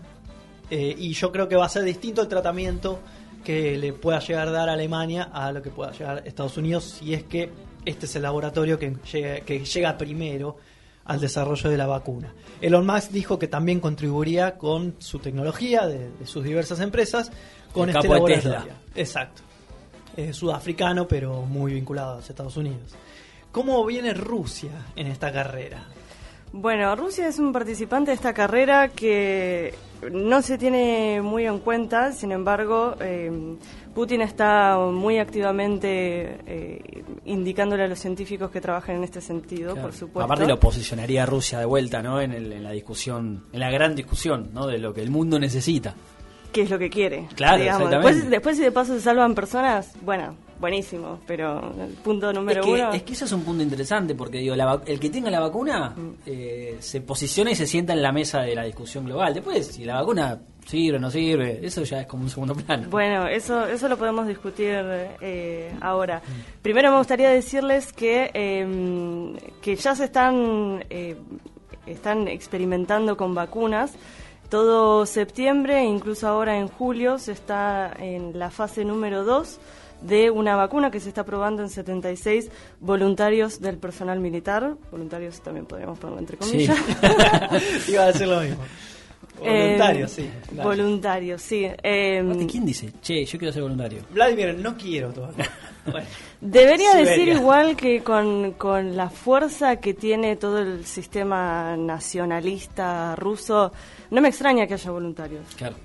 Eh, 0.69 0.95
y 0.97 1.13
yo 1.13 1.31
creo 1.31 1.47
que 1.47 1.55
va 1.55 1.65
a 1.65 1.69
ser 1.69 1.83
distinto 1.83 2.21
el 2.21 2.27
tratamiento 2.27 2.99
que 3.43 3.77
le 3.77 3.93
pueda 3.93 4.19
llegar 4.19 4.49
a 4.49 4.51
dar 4.51 4.69
a 4.69 4.73
Alemania 4.73 5.29
a 5.33 5.51
lo 5.51 5.61
que 5.61 5.71
pueda 5.71 5.91
llegar 5.91 6.17
a 6.17 6.27
Estados 6.27 6.57
Unidos 6.57 6.83
si 6.99 7.13
es 7.13 7.23
que 7.23 7.49
este 7.85 8.05
es 8.05 8.15
el 8.15 8.21
laboratorio 8.21 8.77
que 8.77 8.95
llega, 9.11 9.39
que 9.41 9.65
llega 9.65 9.97
primero 9.97 10.57
al 11.05 11.19
desarrollo 11.19 11.69
de 11.69 11.77
la 11.77 11.87
vacuna. 11.87 12.33
Elon 12.61 12.85
Musk 12.85 13.09
dijo 13.09 13.39
que 13.39 13.47
también 13.47 13.79
contribuiría 13.79 14.57
con 14.57 14.95
su 14.99 15.17
tecnología 15.17 15.87
de, 15.87 16.11
de 16.11 16.27
sus 16.27 16.43
diversas 16.43 16.79
empresas 16.79 17.31
con 17.73 17.89
El 17.89 17.95
este 17.95 18.07
laboratorio. 18.07 18.35
Tesla. 18.35 18.65
Exacto. 18.95 19.41
Es 20.17 20.35
sudafricano, 20.37 21.07
pero 21.07 21.41
muy 21.43 21.73
vinculado 21.73 22.13
a 22.13 22.15
los 22.17 22.29
Estados 22.29 22.57
Unidos. 22.57 22.95
¿Cómo 23.51 23.85
viene 23.85 24.13
Rusia 24.13 24.71
en 24.95 25.07
esta 25.07 25.31
carrera? 25.31 25.83
Bueno, 26.53 26.93
Rusia 26.97 27.27
es 27.29 27.39
un 27.39 27.53
participante 27.53 28.11
de 28.11 28.15
esta 28.15 28.33
carrera 28.33 28.89
que 28.89 29.73
no 30.11 30.41
se 30.41 30.57
tiene 30.57 31.21
muy 31.21 31.45
en 31.45 31.59
cuenta, 31.59 32.11
sin 32.11 32.33
embargo, 32.33 32.95
eh, 32.99 33.31
Putin 33.95 34.21
está 34.21 34.77
muy 34.77 35.17
activamente 35.19 36.39
eh, 36.45 37.03
indicándole 37.25 37.83
a 37.83 37.87
los 37.87 37.99
científicos 37.99 38.51
que 38.51 38.59
trabajan 38.59 38.97
en 38.97 39.03
este 39.05 39.21
sentido, 39.21 39.73
Claro. 39.73 39.87
por 39.89 39.97
supuesto. 39.97 40.25
Aparte 40.25 40.45
lo 40.47 40.59
posicionaría 40.59 41.23
a 41.23 41.25
Rusia 41.25 41.59
de 41.59 41.65
vuelta, 41.65 42.01
¿no? 42.01 42.19
En, 42.19 42.33
el- 42.33 42.51
en 42.51 42.63
la 42.63 42.71
discusión, 42.71 43.45
en 43.53 43.59
la 43.59 43.69
gran 43.71 43.95
discusión, 43.95 44.49
¿no? 44.53 44.67
De 44.67 44.77
lo 44.77 44.93
que 44.93 45.01
el 45.01 45.09
mundo 45.11 45.39
necesita. 45.39 45.95
¿Qué 46.51 46.61
es 46.63 46.69
lo 46.69 46.77
que 46.77 46.89
quiere? 46.89 47.27
Claro, 47.35 47.57
digamos. 47.57 47.81
exactamente. 47.87 48.13
Después, 48.13 48.29
después, 48.29 48.57
si 48.57 48.63
de 48.63 48.71
paso 48.71 48.93
se 48.93 49.01
salvan 49.01 49.33
personas, 49.33 49.93
bueno, 50.01 50.35
buenísimo, 50.59 51.19
pero 51.25 51.73
el 51.81 51.93
punto 51.95 52.31
número 52.31 52.61
es, 52.61 52.65
que, 52.65 52.71
uno... 52.73 52.93
es 52.93 53.03
que 53.03 53.13
eso 53.13 53.25
es 53.25 53.31
un 53.31 53.43
punto 53.43 53.63
interesante, 53.63 54.15
porque 54.15 54.37
digo, 54.39 54.55
la 54.55 54.81
el 54.85 54.99
que 54.99 55.09
tenga 55.09 55.29
la 55.29 55.39
vacuna 55.39 55.95
eh, 56.25 56.77
se 56.79 57.01
posiciona 57.01 57.51
y 57.51 57.55
se 57.55 57.65
sienta 57.65 57.93
en 57.93 58.01
la 58.01 58.11
mesa 58.11 58.41
de 58.41 58.55
la 58.55 58.63
discusión 58.63 59.05
global. 59.05 59.33
Después, 59.33 59.67
si 59.67 59.85
la 59.85 59.95
vacuna 59.95 60.39
sirve 60.65 60.97
o 60.97 60.99
no 60.99 61.09
sirve, 61.09 61.59
eso 61.63 61.83
ya 61.83 62.01
es 62.01 62.07
como 62.07 62.23
un 62.23 62.29
segundo 62.29 62.55
plano. 62.55 62.87
Bueno, 62.89 63.27
eso, 63.27 63.65
eso 63.65 63.87
lo 63.89 63.97
podemos 63.97 64.27
discutir 64.27 64.75
eh, 65.21 65.73
ahora. 65.81 66.21
Primero 66.61 66.91
me 66.91 66.97
gustaría 66.97 67.29
decirles 67.29 67.91
que, 67.91 68.29
eh, 68.33 69.35
que 69.61 69.75
ya 69.75 69.95
se 69.95 70.05
están, 70.05 70.85
eh, 70.89 71.15
están 71.85 72.27
experimentando 72.27 73.17
con 73.17 73.33
vacunas. 73.33 73.93
Todo 74.51 75.05
septiembre, 75.05 75.83
incluso 75.85 76.27
ahora 76.27 76.57
en 76.59 76.67
julio, 76.67 77.17
se 77.17 77.31
está 77.31 77.91
en 77.97 78.37
la 78.37 78.51
fase 78.51 78.83
número 78.83 79.23
2 79.23 79.59
de 80.01 80.29
una 80.29 80.57
vacuna 80.57 80.91
que 80.91 80.99
se 80.99 81.07
está 81.07 81.23
probando 81.23 81.61
en 81.63 81.69
76 81.69 82.49
voluntarios 82.81 83.61
del 83.61 83.77
personal 83.77 84.19
militar. 84.19 84.73
Voluntarios 84.91 85.39
también 85.39 85.65
podríamos 85.65 85.97
ponerlo 85.99 86.19
entre 86.19 86.37
Sí. 86.41 86.67
comillas. 86.67 86.77
Iba 87.87 88.03
a 88.03 88.07
decir 88.07 88.27
lo 88.27 88.41
mismo. 88.41 88.57
Voluntario, 89.39 90.05
Eh, 90.05 90.09
sí. 90.09 90.29
dale. 90.51 90.63
Voluntarios, 90.67 91.41
sí. 91.41 91.65
Eh, 91.81 92.45
¿quién 92.51 92.65
dice? 92.65 92.91
Che, 93.01 93.23
yo 93.25 93.39
quiero 93.39 93.53
ser 93.53 93.61
voluntario. 93.63 94.01
Vladimir, 94.11 94.53
no 94.59 94.75
quiero 94.75 95.07
vacuna. 95.13 95.31
Bueno. 95.89 96.05
Debería 96.41 96.91
Siberia. 96.91 97.11
decir 97.11 97.27
igual 97.29 97.75
que 97.75 98.03
con, 98.03 98.51
con 98.53 98.95
la 98.95 99.09
fuerza 99.09 99.77
que 99.77 99.93
tiene 99.93 100.35
todo 100.35 100.59
el 100.59 100.85
sistema 100.85 101.75
nacionalista 101.77 103.15
ruso, 103.15 103.71
no 104.11 104.21
me 104.21 104.29
extraña 104.29 104.67
que 104.67 104.75
haya 104.75 104.91
voluntarios. 104.91 105.43
Claro. 105.55 105.75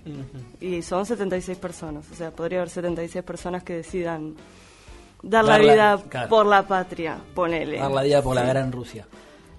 Y 0.61 0.83
son 0.83 1.07
76 1.07 1.59
personas, 1.59 2.05
o 2.11 2.15
sea, 2.15 2.31
podría 2.31 2.59
haber 2.59 2.71
76 2.71 3.25
personas 3.25 3.62
que 3.62 3.75
decidan 3.76 4.35
dar 5.23 5.45
Dar 5.45 5.59
la 5.61 5.67
la- 5.67 5.73
vida 5.97 6.03
claro. 6.09 6.29
por 6.29 6.47
la 6.47 6.62
patria, 6.67 7.17
ponele. 7.35 7.79
Dar 7.79 7.91
la 7.91 8.03
vida 8.03 8.23
por 8.23 8.35
la 8.35 8.43
Sí. 8.43 8.49
gran 8.49 8.73
Rusia. 8.73 9.07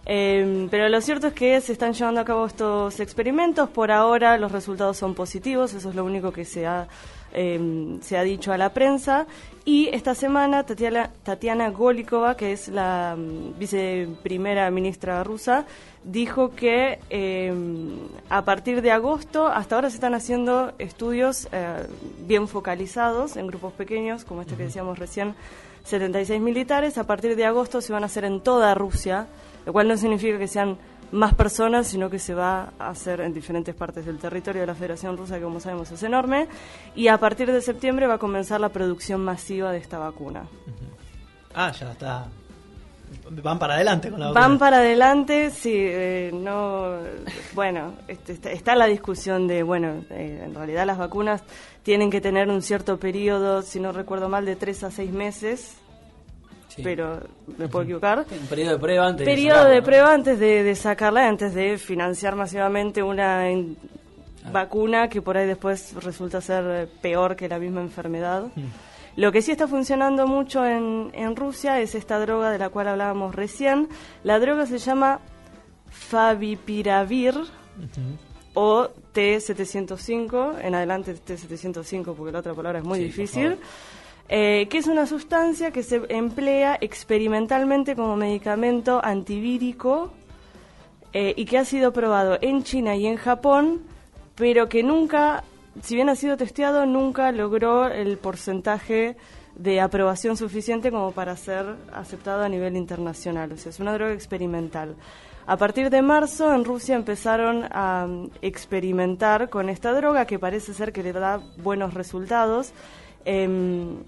Eh, 0.09 0.67
pero 0.71 0.87
lo 0.87 1.01
cierto 1.01 1.27
es 1.27 1.33
que 1.33 1.59
se 1.59 1.73
están 1.73 1.91
llevando 1.93 2.21
a 2.21 2.25
cabo 2.25 2.45
estos 2.45 2.99
experimentos. 3.01 3.67
Por 3.69 3.91
ahora 3.91 4.37
los 4.37 4.51
resultados 4.53 4.95
son 4.95 5.13
positivos, 5.13 5.73
eso 5.73 5.89
es 5.89 5.95
lo 5.95 6.05
único 6.05 6.31
que 6.31 6.45
se 6.45 6.65
ha, 6.65 6.87
eh, 7.39 7.99
se 8.01 8.17
ha 8.17 8.23
dicho 8.23 8.51
a 8.51 8.57
la 8.57 8.73
prensa. 8.73 9.27
Y 9.63 9.89
esta 9.89 10.15
semana 10.15 10.63
Tatiana, 10.63 11.11
Tatiana 11.23 11.69
Golikova, 11.69 12.35
que 12.35 12.51
es 12.51 12.67
la 12.67 13.15
mm, 13.15 13.59
viceprimera 13.59 14.71
ministra 14.71 15.23
rusa, 15.23 15.65
dijo 16.03 16.55
que 16.55 16.99
eh, 17.11 17.53
a 18.29 18.43
partir 18.43 18.81
de 18.81 18.91
agosto, 18.91 19.45
hasta 19.45 19.75
ahora 19.75 19.91
se 19.91 19.97
están 19.97 20.15
haciendo 20.15 20.73
estudios 20.79 21.47
eh, 21.51 21.85
bien 22.25 22.47
focalizados 22.47 23.37
en 23.37 23.45
grupos 23.45 23.73
pequeños, 23.73 24.25
como 24.25 24.41
este 24.41 24.55
que 24.55 24.63
decíamos 24.63 24.97
recién, 24.97 25.35
76 25.83 26.41
militares. 26.41 26.97
A 26.97 27.05
partir 27.05 27.35
de 27.35 27.45
agosto 27.45 27.81
se 27.81 27.93
van 27.93 28.01
a 28.01 28.07
hacer 28.07 28.25
en 28.25 28.41
toda 28.41 28.73
Rusia, 28.73 29.27
lo 29.65 29.73
cual 29.73 29.87
no 29.87 29.95
significa 29.95 30.39
que 30.39 30.47
sean 30.47 30.77
más 31.11 31.33
personas, 31.33 31.87
sino 31.87 32.09
que 32.09 32.19
se 32.19 32.33
va 32.33 32.73
a 32.79 32.89
hacer 32.89 33.21
en 33.21 33.33
diferentes 33.33 33.73
partes 33.75 34.05
del 34.05 34.17
territorio 34.17 34.61
de 34.61 34.67
la 34.67 34.75
Federación 34.75 35.17
Rusa, 35.17 35.35
que 35.37 35.43
como 35.43 35.59
sabemos 35.59 35.91
es 35.91 36.03
enorme. 36.03 36.47
Y 36.95 37.07
a 37.07 37.17
partir 37.17 37.51
de 37.51 37.61
septiembre 37.61 38.07
va 38.07 38.15
a 38.15 38.17
comenzar 38.19 38.59
la 38.59 38.69
producción 38.69 39.23
masiva 39.23 39.71
de 39.71 39.77
esta 39.77 39.97
vacuna. 39.97 40.43
Ah, 41.53 41.71
ya 41.71 41.91
está. 41.91 42.27
Van 43.29 43.57
para 43.57 43.75
adelante 43.75 44.09
con 44.09 44.19
la 44.19 44.27
vacuna. 44.27 44.47
Van 44.47 44.59
para 44.59 44.77
adelante, 44.77 45.49
sí, 45.51 45.73
eh, 45.73 46.29
no, 46.33 46.97
bueno, 47.53 47.93
este, 48.07 48.33
está, 48.33 48.51
está 48.51 48.75
la 48.75 48.85
discusión 48.85 49.47
de, 49.47 49.63
bueno, 49.63 50.03
eh, 50.09 50.43
en 50.45 50.53
realidad 50.53 50.85
las 50.85 50.97
vacunas 50.97 51.41
tienen 51.83 52.11
que 52.11 52.19
tener 52.19 52.49
un 52.49 52.61
cierto 52.61 52.97
periodo, 52.97 53.61
si 53.61 53.79
no 53.79 53.93
recuerdo 53.93 54.27
mal, 54.27 54.45
de 54.45 54.57
tres 54.57 54.83
a 54.83 54.91
seis 54.91 55.11
meses, 55.11 55.77
Sí. 56.77 56.81
pero 56.83 57.19
me 57.57 57.67
puedo 57.67 57.83
equivocar. 57.83 58.19
Un 58.31 58.47
periodo 58.47 58.71
de 58.73 58.79
prueba 58.79 59.07
antes 59.07 59.25
Periodo 59.25 59.55
sacarla, 59.57 59.73
de 59.73 59.79
¿no? 59.81 59.85
prueba 59.85 60.13
antes 60.13 60.39
de, 60.39 60.63
de 60.63 60.75
sacarla, 60.75 61.27
antes 61.27 61.53
de 61.53 61.77
financiar 61.77 62.35
masivamente 62.35 63.03
una 63.03 63.45
Ah. 64.45 64.49
vacuna 64.51 65.09
que 65.09 65.21
por 65.21 65.35
ahí 65.37 65.45
después 65.45 65.93
resulta 66.01 66.39
ser 66.39 66.63
eh, 66.67 66.87
peor 67.01 67.35
que 67.35 67.49
la 67.49 67.59
misma 67.59 67.81
enfermedad. 67.81 68.43
Mm. 68.55 69.19
Lo 69.19 69.31
que 69.33 69.41
sí 69.41 69.51
está 69.51 69.67
funcionando 69.67 70.25
mucho 70.27 70.65
en, 70.65 71.09
en 71.13 71.35
Rusia 71.35 71.81
es 71.81 71.95
esta 71.95 72.17
droga 72.19 72.49
de 72.51 72.57
la 72.59 72.69
cual 72.69 72.87
hablábamos 72.87 73.35
recién. 73.35 73.89
La 74.23 74.39
droga 74.39 74.65
se 74.65 74.77
llama 74.77 75.19
Favipiravir 75.89 77.33
o 78.53 78.87
T705, 79.13 80.59
en 80.61 80.75
adelante 80.75 81.13
T705 81.15 82.15
porque 82.15 82.31
la 82.31 82.39
otra 82.39 82.53
palabra 82.53 82.79
es 82.79 82.85
muy 82.85 82.99
Sí, 82.99 83.03
difícil. 83.05 83.57
Eh, 84.29 84.67
que 84.69 84.77
es 84.77 84.87
una 84.87 85.05
sustancia 85.05 85.71
que 85.71 85.83
se 85.83 86.01
emplea 86.09 86.77
experimentalmente 86.81 87.95
como 87.95 88.15
medicamento 88.17 88.99
antivírico 89.03 90.11
eh, 91.13 91.33
y 91.37 91.45
que 91.45 91.57
ha 91.57 91.65
sido 91.65 91.93
probado 91.93 92.37
en 92.41 92.63
China 92.63 92.95
y 92.95 93.07
en 93.07 93.15
Japón, 93.15 93.81
pero 94.35 94.67
que 94.67 94.83
nunca, 94.83 95.43
si 95.81 95.95
bien 95.95 96.09
ha 96.09 96.15
sido 96.15 96.35
testeado, 96.35 96.85
nunca 96.85 97.31
logró 97.31 97.87
el 97.87 98.17
porcentaje 98.17 99.15
de 99.55 99.79
aprobación 99.79 100.37
suficiente 100.37 100.91
como 100.91 101.13
para 101.13 101.35
ser 101.35 101.65
aceptado 101.93 102.43
a 102.43 102.49
nivel 102.49 102.75
internacional. 102.75 103.51
O 103.53 103.57
sea, 103.57 103.69
es 103.69 103.79
una 103.79 103.93
droga 103.93 104.13
experimental. 104.13 104.95
A 105.47 105.55
partir 105.55 105.89
de 105.89 106.01
marzo 106.01 106.53
en 106.53 106.65
Rusia 106.65 106.95
empezaron 106.95 107.63
a 107.71 108.05
mm, 108.05 108.31
experimentar 108.41 109.49
con 109.49 109.69
esta 109.69 109.93
droga 109.93 110.25
que 110.25 110.37
parece 110.37 110.73
ser 110.73 110.91
que 110.91 111.01
le 111.01 111.13
da 111.13 111.39
buenos 111.63 111.93
resultados. 111.93 112.73
Em, 113.23 114.03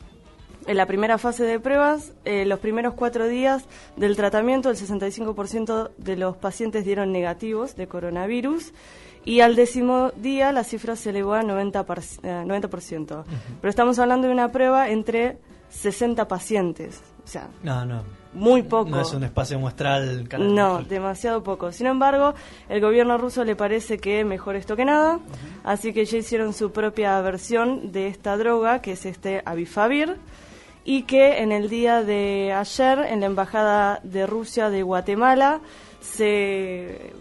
en 0.67 0.77
la 0.77 0.85
primera 0.85 1.17
fase 1.17 1.43
de 1.43 1.59
pruebas, 1.59 2.11
eh, 2.25 2.45
los 2.45 2.59
primeros 2.59 2.93
cuatro 2.93 3.27
días 3.27 3.65
del 3.95 4.15
tratamiento, 4.15 4.69
el 4.69 4.75
65% 4.77 5.91
de 5.97 6.15
los 6.17 6.37
pacientes 6.37 6.85
dieron 6.85 7.11
negativos 7.11 7.75
de 7.75 7.87
coronavirus 7.87 8.73
y 9.25 9.41
al 9.41 9.55
décimo 9.55 10.11
día 10.15 10.51
la 10.51 10.63
cifra 10.63 10.95
se 10.95 11.09
elevó 11.09 11.33
a 11.33 11.43
90%. 11.43 11.85
par- 11.85 11.99
eh, 12.23 12.43
90%. 12.45 13.23
Pero 13.61 13.69
estamos 13.69 13.99
hablando 13.99 14.27
de 14.27 14.33
una 14.33 14.51
prueba 14.51 14.89
entre 14.89 15.37
60 15.69 16.27
pacientes. 16.27 17.01
O 17.23 17.27
sea, 17.27 17.47
No, 17.63 17.85
no. 17.85 18.03
muy 18.33 18.63
poco. 18.63 18.89
No 18.89 19.01
es 19.01 19.13
un 19.13 19.23
espacio 19.23 19.59
muestral. 19.59 20.27
canal. 20.27 20.55
No, 20.55 20.81
demasiado 20.83 21.43
poco. 21.43 21.71
Sin 21.71 21.85
embargo, 21.87 22.33
el 22.69 22.81
gobierno 22.81 23.17
ruso 23.19 23.43
le 23.43 23.55
parece 23.55 23.97
que 23.99 24.23
mejor 24.25 24.55
esto 24.55 24.75
que 24.75 24.85
nada, 24.85 25.19
así 25.63 25.93
que 25.93 26.05
ya 26.05 26.17
hicieron 26.17 26.53
su 26.53 26.71
propia 26.71 27.19
versión 27.21 27.91
de 27.91 28.07
esta 28.07 28.35
droga, 28.37 28.81
que 28.81 28.93
es 28.93 29.05
este 29.05 29.43
Avifavir, 29.45 30.15
y 30.89 31.03
que 31.03 31.43
en 31.43 31.51
el 31.51 31.69
día 31.69 32.01
de 32.01 32.51
ayer, 32.51 32.97
en 33.11 33.19
la 33.19 33.27
embajada 33.27 33.99
de 34.01 34.25
Rusia 34.25 34.71
de 34.71 34.81
Guatemala, 34.81 35.61
se 36.01 37.13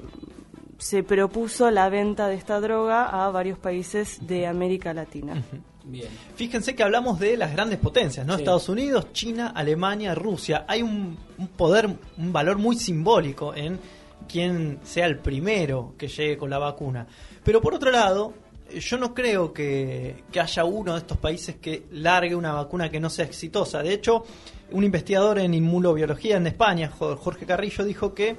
se 0.78 1.02
propuso 1.02 1.70
la 1.70 1.90
venta 1.90 2.28
de 2.28 2.36
esta 2.36 2.60
droga 2.60 3.04
a 3.04 3.30
varios 3.30 3.58
países 3.58 4.26
de 4.26 4.46
América 4.46 4.94
Latina. 4.94 5.42
Bien. 5.84 6.08
Fíjense 6.34 6.74
que 6.74 6.82
hablamos 6.82 7.18
de 7.18 7.36
las 7.36 7.52
grandes 7.52 7.78
potencias, 7.78 8.24
¿no? 8.24 8.36
Sí. 8.36 8.40
Estados 8.40 8.70
Unidos, 8.70 9.12
China, 9.12 9.52
Alemania, 9.54 10.14
Rusia. 10.14 10.64
Hay 10.66 10.80
un, 10.80 11.18
un 11.36 11.48
poder, 11.48 11.94
un 12.16 12.32
valor 12.32 12.56
muy 12.56 12.76
simbólico 12.76 13.54
en 13.54 13.78
quien 14.26 14.78
sea 14.82 15.04
el 15.04 15.18
primero 15.18 15.92
que 15.98 16.08
llegue 16.08 16.38
con 16.38 16.48
la 16.48 16.58
vacuna. 16.58 17.06
Pero 17.44 17.60
por 17.60 17.74
otro 17.74 17.90
lado, 17.90 18.32
yo 18.76 18.98
no 18.98 19.14
creo 19.14 19.52
que, 19.52 20.24
haya 20.40 20.64
uno 20.64 20.92
de 20.94 20.98
estos 20.98 21.18
países 21.18 21.56
que 21.56 21.84
largue 21.92 22.34
una 22.34 22.52
vacuna 22.52 22.90
que 22.90 23.00
no 23.00 23.08
sea 23.10 23.24
exitosa. 23.24 23.82
De 23.82 23.92
hecho, 23.92 24.24
un 24.72 24.84
investigador 24.84 25.38
en 25.38 25.54
inmunobiología 25.54 26.36
en 26.36 26.46
España, 26.46 26.90
Jo- 26.98 27.16
Jorge 27.16 27.46
Carrillo, 27.46 27.84
dijo 27.84 28.14
que 28.14 28.36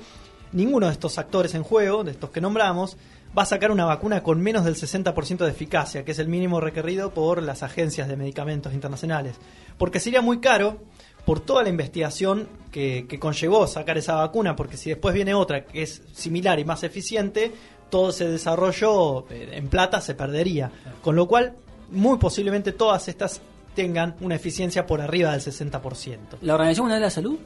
ninguno 0.51 0.87
de 0.87 0.93
estos 0.93 1.17
actores 1.17 1.55
en 1.55 1.63
juego, 1.63 2.03
de 2.03 2.11
estos 2.11 2.29
que 2.29 2.41
nombramos, 2.41 2.97
va 3.37 3.43
a 3.43 3.45
sacar 3.45 3.71
una 3.71 3.85
vacuna 3.85 4.23
con 4.23 4.41
menos 4.41 4.65
del 4.65 4.75
60% 4.75 5.37
de 5.45 5.51
eficacia, 5.51 6.03
que 6.03 6.11
es 6.11 6.19
el 6.19 6.27
mínimo 6.27 6.59
requerido 6.59 7.13
por 7.13 7.43
las 7.43 7.61
agencias 7.63 8.07
de 8.07 8.17
medicamentos 8.17 8.73
internacionales. 8.73 9.35
Porque 9.77 9.99
sería 9.99 10.21
muy 10.21 10.39
caro 10.39 10.77
por 11.25 11.39
toda 11.39 11.61
la 11.63 11.69
investigación 11.69 12.47
que 12.71 13.05
conllevó 13.19 13.67
sacar 13.67 13.97
esa 13.99 14.15
vacuna, 14.15 14.55
porque 14.55 14.77
si 14.77 14.89
después 14.89 15.13
viene 15.13 15.33
otra 15.35 15.65
que 15.65 15.83
es 15.83 16.01
similar 16.13 16.59
y 16.59 16.65
más 16.65 16.83
eficiente, 16.83 17.51
todo 17.89 18.09
ese 18.11 18.27
desarrollo 18.29 19.25
eh, 19.29 19.49
en 19.53 19.67
plata 19.67 20.01
se 20.01 20.15
perdería. 20.15 20.71
Con 21.01 21.15
lo 21.15 21.27
cual, 21.27 21.53
muy 21.91 22.17
posiblemente 22.17 22.71
todas 22.71 23.07
estas 23.07 23.41
tengan 23.75 24.15
una 24.21 24.35
eficiencia 24.35 24.85
por 24.85 25.01
arriba 25.01 25.31
del 25.31 25.41
60%. 25.41 26.17
¿La 26.41 26.53
Organización 26.55 26.85
Mundial 26.85 26.99
de 27.01 27.05
la 27.05 27.09
Salud 27.11 27.37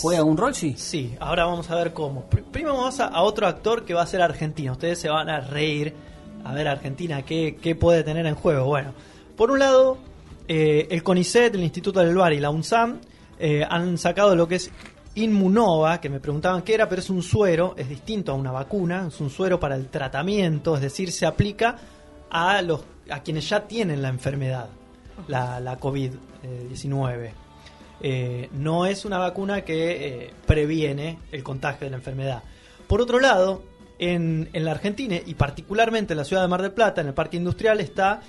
juega 0.00 0.22
un 0.24 0.36
rol, 0.36 0.54
sí? 0.54 0.74
Sí, 0.76 1.14
ahora 1.20 1.44
vamos 1.44 1.70
a 1.70 1.74
ver 1.76 1.92
cómo. 1.92 2.28
Pr- 2.30 2.44
Primero 2.44 2.76
vamos 2.76 3.00
a, 3.00 3.06
a 3.06 3.22
otro 3.22 3.46
actor 3.46 3.84
que 3.84 3.94
va 3.94 4.02
a 4.02 4.06
ser 4.06 4.22
Argentina. 4.22 4.72
Ustedes 4.72 4.98
se 4.98 5.08
van 5.08 5.28
a 5.28 5.40
reír 5.40 5.94
a 6.44 6.54
ver 6.54 6.68
Argentina 6.68 7.22
qué, 7.22 7.58
qué 7.60 7.74
puede 7.74 8.02
tener 8.04 8.24
en 8.26 8.34
juego. 8.34 8.64
Bueno, 8.66 8.92
por 9.36 9.50
un 9.50 9.58
lado, 9.58 9.98
eh, 10.46 10.86
el 10.90 11.02
CONICET, 11.02 11.54
el 11.54 11.62
Instituto 11.64 12.00
del 12.00 12.14
Bar 12.16 12.32
y 12.32 12.40
la 12.40 12.50
UNSAM 12.50 13.00
eh, 13.38 13.64
han 13.68 13.98
sacado 13.98 14.34
lo 14.36 14.48
que 14.48 14.56
es 14.56 14.70
Inmunova, 15.18 16.00
que 16.00 16.08
me 16.08 16.20
preguntaban 16.20 16.62
qué 16.62 16.74
era, 16.74 16.88
pero 16.88 17.00
es 17.00 17.10
un 17.10 17.22
suero, 17.22 17.74
es 17.76 17.88
distinto 17.88 18.32
a 18.32 18.34
una 18.34 18.52
vacuna, 18.52 19.06
es 19.08 19.20
un 19.20 19.30
suero 19.30 19.58
para 19.58 19.74
el 19.74 19.88
tratamiento, 19.88 20.74
es 20.74 20.80
decir, 20.80 21.12
se 21.12 21.26
aplica 21.26 21.76
a, 22.30 22.62
los, 22.62 22.82
a 23.10 23.22
quienes 23.22 23.48
ya 23.48 23.66
tienen 23.66 24.02
la 24.02 24.08
enfermedad, 24.08 24.68
la, 25.26 25.60
la 25.60 25.78
COVID-19. 25.78 27.30
Eh, 28.00 28.48
no 28.52 28.86
es 28.86 29.04
una 29.04 29.18
vacuna 29.18 29.62
que 29.62 30.06
eh, 30.06 30.30
previene 30.46 31.18
el 31.32 31.42
contagio 31.42 31.86
de 31.86 31.90
la 31.90 31.96
enfermedad. 31.96 32.42
Por 32.86 33.00
otro 33.00 33.18
lado, 33.18 33.62
en, 33.98 34.48
en 34.52 34.64
la 34.64 34.70
Argentina 34.70 35.16
y 35.24 35.34
particularmente 35.34 36.12
en 36.12 36.18
la 36.18 36.24
ciudad 36.24 36.42
de 36.42 36.48
Mar 36.48 36.62
del 36.62 36.72
Plata, 36.72 37.00
en 37.00 37.08
el 37.08 37.14
parque 37.14 37.36
industrial, 37.36 37.80
está 37.80 38.20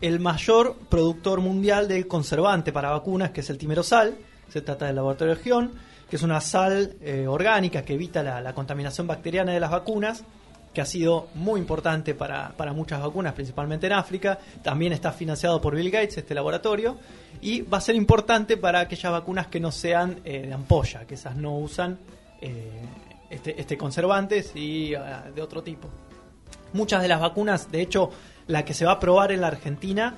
el 0.00 0.20
mayor 0.20 0.76
productor 0.88 1.40
mundial 1.40 1.88
del 1.88 2.06
conservante 2.06 2.72
para 2.72 2.90
vacunas, 2.90 3.30
que 3.30 3.40
es 3.40 3.50
el 3.50 3.58
timerosal. 3.58 4.16
Se 4.48 4.62
trata 4.62 4.86
del 4.86 4.96
laboratorio 4.96 5.34
de 5.34 5.42
Gion, 5.42 5.72
que 6.08 6.16
es 6.16 6.22
una 6.22 6.40
sal 6.40 6.96
eh, 7.02 7.26
orgánica 7.26 7.82
que 7.82 7.94
evita 7.94 8.22
la, 8.22 8.52
contaminación 8.54 9.06
bacteriana 9.06 9.52
de 9.52 9.60
las 9.60 9.70
vacunas 9.70 10.24
que 10.72 10.80
ha 10.80 10.86
sido 10.86 11.28
muy 11.34 11.60
importante 11.60 12.14
para, 12.14 12.50
para 12.50 12.72
muchas 12.72 13.00
vacunas, 13.00 13.34
principalmente 13.34 13.86
en 13.86 13.94
África. 13.94 14.38
También 14.62 14.92
está 14.92 15.12
financiado 15.12 15.60
por 15.60 15.74
Bill 15.74 15.90
Gates, 15.90 16.18
este 16.18 16.34
laboratorio, 16.34 16.96
y 17.40 17.62
va 17.62 17.78
a 17.78 17.80
ser 17.80 17.94
importante 17.94 18.56
para 18.56 18.80
aquellas 18.80 19.10
vacunas 19.10 19.48
que 19.48 19.60
no 19.60 19.72
sean 19.72 20.20
eh, 20.24 20.46
de 20.46 20.52
ampolla, 20.52 21.06
que 21.06 21.14
esas 21.14 21.36
no 21.36 21.56
usan 21.58 21.98
eh, 22.40 22.70
este, 23.30 23.60
este 23.60 23.76
conservante, 23.76 24.44
y 24.54 24.94
ah, 24.94 25.24
de 25.34 25.42
otro 25.42 25.62
tipo. 25.62 25.88
Muchas 26.74 27.02
de 27.02 27.08
las 27.08 27.20
vacunas, 27.20 27.70
de 27.72 27.80
hecho, 27.80 28.10
la 28.46 28.64
que 28.64 28.74
se 28.74 28.84
va 28.84 28.92
a 28.92 29.00
probar 29.00 29.32
en 29.32 29.40
la 29.40 29.48
Argentina 29.48 30.16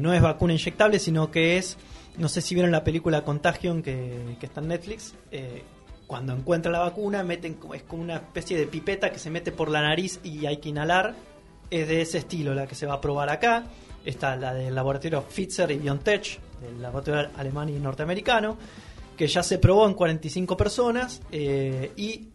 no 0.00 0.12
es 0.12 0.20
vacuna 0.20 0.52
inyectable, 0.52 0.98
sino 0.98 1.30
que 1.30 1.56
es, 1.56 1.76
no 2.18 2.28
sé 2.28 2.40
si 2.40 2.54
vieron 2.54 2.70
la 2.70 2.84
película 2.84 3.24
Contagion 3.24 3.82
que, 3.82 4.36
está 4.40 4.60
en 4.60 4.68
Netflix, 4.68 5.14
eh, 5.30 5.62
cuando 6.10 6.32
encuentra 6.32 6.72
la 6.72 6.80
vacuna, 6.80 7.22
meten 7.22 7.56
es 7.72 7.84
como 7.84 8.02
una 8.02 8.16
especie 8.16 8.58
de 8.58 8.66
pipeta 8.66 9.10
que 9.10 9.20
se 9.20 9.30
mete 9.30 9.52
por 9.52 9.70
la 9.70 9.80
nariz 9.80 10.18
y 10.24 10.44
hay 10.46 10.56
que 10.56 10.70
inhalar. 10.70 11.14
Es 11.70 11.86
de 11.86 12.00
ese 12.00 12.18
estilo 12.18 12.52
la 12.52 12.66
que 12.66 12.74
se 12.74 12.84
va 12.84 12.94
a 12.94 13.00
probar 13.00 13.30
acá. 13.30 13.62
Está 14.04 14.34
la 14.34 14.52
del 14.52 14.74
laboratorio 14.74 15.22
Pfizer 15.22 15.70
y 15.70 15.78
BioNTech, 15.78 16.40
del 16.62 16.82
laboratorio 16.82 17.30
alemán 17.36 17.68
y 17.68 17.78
norteamericano, 17.78 18.56
que 19.16 19.28
ya 19.28 19.44
se 19.44 19.58
probó 19.58 19.86
en 19.86 19.94
45 19.94 20.56
personas 20.56 21.22
eh, 21.30 21.92
y 21.96 22.30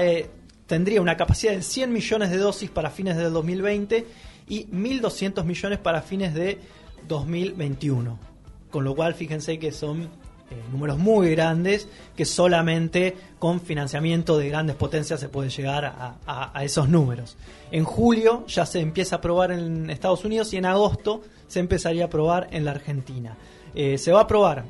eh, 0.00 0.30
tendría 0.66 1.02
una 1.02 1.14
capacidad 1.14 1.52
de 1.52 1.60
100 1.60 1.92
millones 1.92 2.30
de 2.30 2.38
dosis 2.38 2.70
para 2.70 2.88
fines 2.88 3.18
del 3.18 3.34
2020 3.34 4.06
y 4.48 4.64
1.200 4.68 5.44
millones 5.44 5.78
para 5.78 6.00
fines 6.00 6.32
de 6.32 6.58
2021. 7.06 8.27
Con 8.70 8.84
lo 8.84 8.94
cual, 8.94 9.14
fíjense 9.14 9.58
que 9.58 9.72
son 9.72 10.08
eh, 10.50 10.62
números 10.72 10.96
muy 10.98 11.30
grandes 11.30 11.88
que 12.16 12.24
solamente 12.24 13.14
con 13.38 13.60
financiamiento 13.60 14.38
de 14.38 14.48
grandes 14.48 14.76
potencias 14.76 15.20
se 15.20 15.28
puede 15.28 15.50
llegar 15.50 16.16
a, 16.26 16.64
esos 16.64 16.88
números. 16.88 17.36
En 17.70 17.84
julio 17.84 18.46
ya 18.46 18.64
se 18.64 18.80
empieza 18.80 19.16
a 19.16 19.20
probar 19.20 19.52
en 19.52 19.90
Estados 19.90 20.24
Unidos 20.24 20.52
y 20.54 20.56
en 20.56 20.64
agosto 20.64 21.20
se 21.46 21.60
empezaría 21.60 22.06
a 22.06 22.08
probar 22.08 22.48
en 22.50 22.64
la 22.64 22.70
Argentina. 22.70 23.36
Eh, 23.74 23.98
se 23.98 24.10
va 24.10 24.22
a 24.22 24.26
probar 24.26 24.64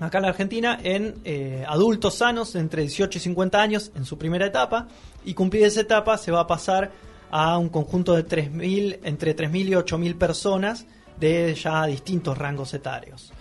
acá 0.00 0.18
en 0.18 0.22
la 0.22 0.30
Argentina 0.30 0.78
en 0.82 1.16
eh, 1.24 1.64
adultos 1.68 2.14
sanos 2.14 2.54
entre 2.54 2.82
18 2.82 3.18
y 3.18 3.20
50 3.20 3.60
años 3.60 3.92
en 3.94 4.06
su 4.06 4.16
primera 4.16 4.46
etapa 4.46 4.88
y 5.24 5.34
cumplida 5.34 5.66
esa 5.66 5.82
etapa 5.82 6.16
se 6.16 6.32
va 6.32 6.40
a 6.40 6.46
pasar 6.46 6.90
a 7.30 7.58
un 7.58 7.68
conjunto 7.68 8.14
de 8.14 8.26
3.000, 8.26 9.00
entre 9.04 9.36
3.000 9.36 9.66
y 9.66 9.70
8.000 9.72 10.16
personas 10.16 10.86
de 11.18 11.54
ya 11.54 11.86
distintos 11.86 12.36
rangos 12.36 12.74
etarios. 12.74 13.32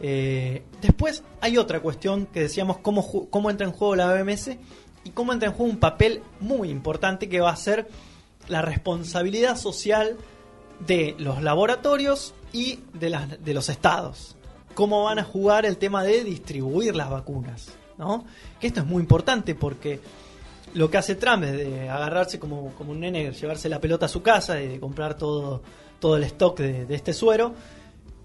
Eh, 0.00 0.62
después 0.80 1.24
hay 1.40 1.58
otra 1.58 1.80
cuestión 1.80 2.26
que 2.26 2.40
decíamos 2.40 2.78
cómo, 2.78 3.28
cómo 3.30 3.50
entra 3.50 3.66
en 3.66 3.72
juego 3.72 3.96
la 3.96 4.12
OMS 4.12 4.50
y 5.04 5.10
cómo 5.10 5.32
entra 5.32 5.48
en 5.48 5.54
juego 5.54 5.72
un 5.72 5.78
papel 5.78 6.22
muy 6.40 6.70
importante 6.70 7.28
que 7.28 7.40
va 7.40 7.50
a 7.50 7.56
ser 7.56 7.88
la 8.48 8.62
responsabilidad 8.62 9.56
social 9.56 10.16
de 10.86 11.14
los 11.18 11.42
laboratorios 11.42 12.34
y 12.52 12.80
de, 12.94 13.10
las, 13.10 13.44
de 13.44 13.54
los 13.54 13.68
estados. 13.68 14.36
Cómo 14.74 15.04
van 15.04 15.18
a 15.18 15.24
jugar 15.24 15.66
el 15.66 15.76
tema 15.76 16.04
de 16.04 16.24
distribuir 16.24 16.94
las 16.94 17.10
vacunas. 17.10 17.72
¿no? 17.98 18.24
Que 18.60 18.68
esto 18.68 18.80
es 18.80 18.86
muy 18.86 19.00
importante 19.00 19.54
porque 19.54 20.00
lo 20.74 20.90
que 20.90 20.98
hace 20.98 21.16
Trump 21.16 21.44
es 21.44 21.52
de 21.52 21.88
agarrarse 21.88 22.38
como, 22.38 22.72
como 22.74 22.92
un 22.92 23.00
nene, 23.00 23.32
llevarse 23.32 23.68
la 23.68 23.80
pelota 23.80 24.06
a 24.06 24.08
su 24.08 24.22
casa 24.22 24.60
y 24.62 24.68
de 24.68 24.80
comprar 24.80 25.16
todo, 25.16 25.62
todo 25.98 26.16
el 26.16 26.24
stock 26.24 26.58
de, 26.58 26.94
este 26.94 27.12
suero. 27.12 27.54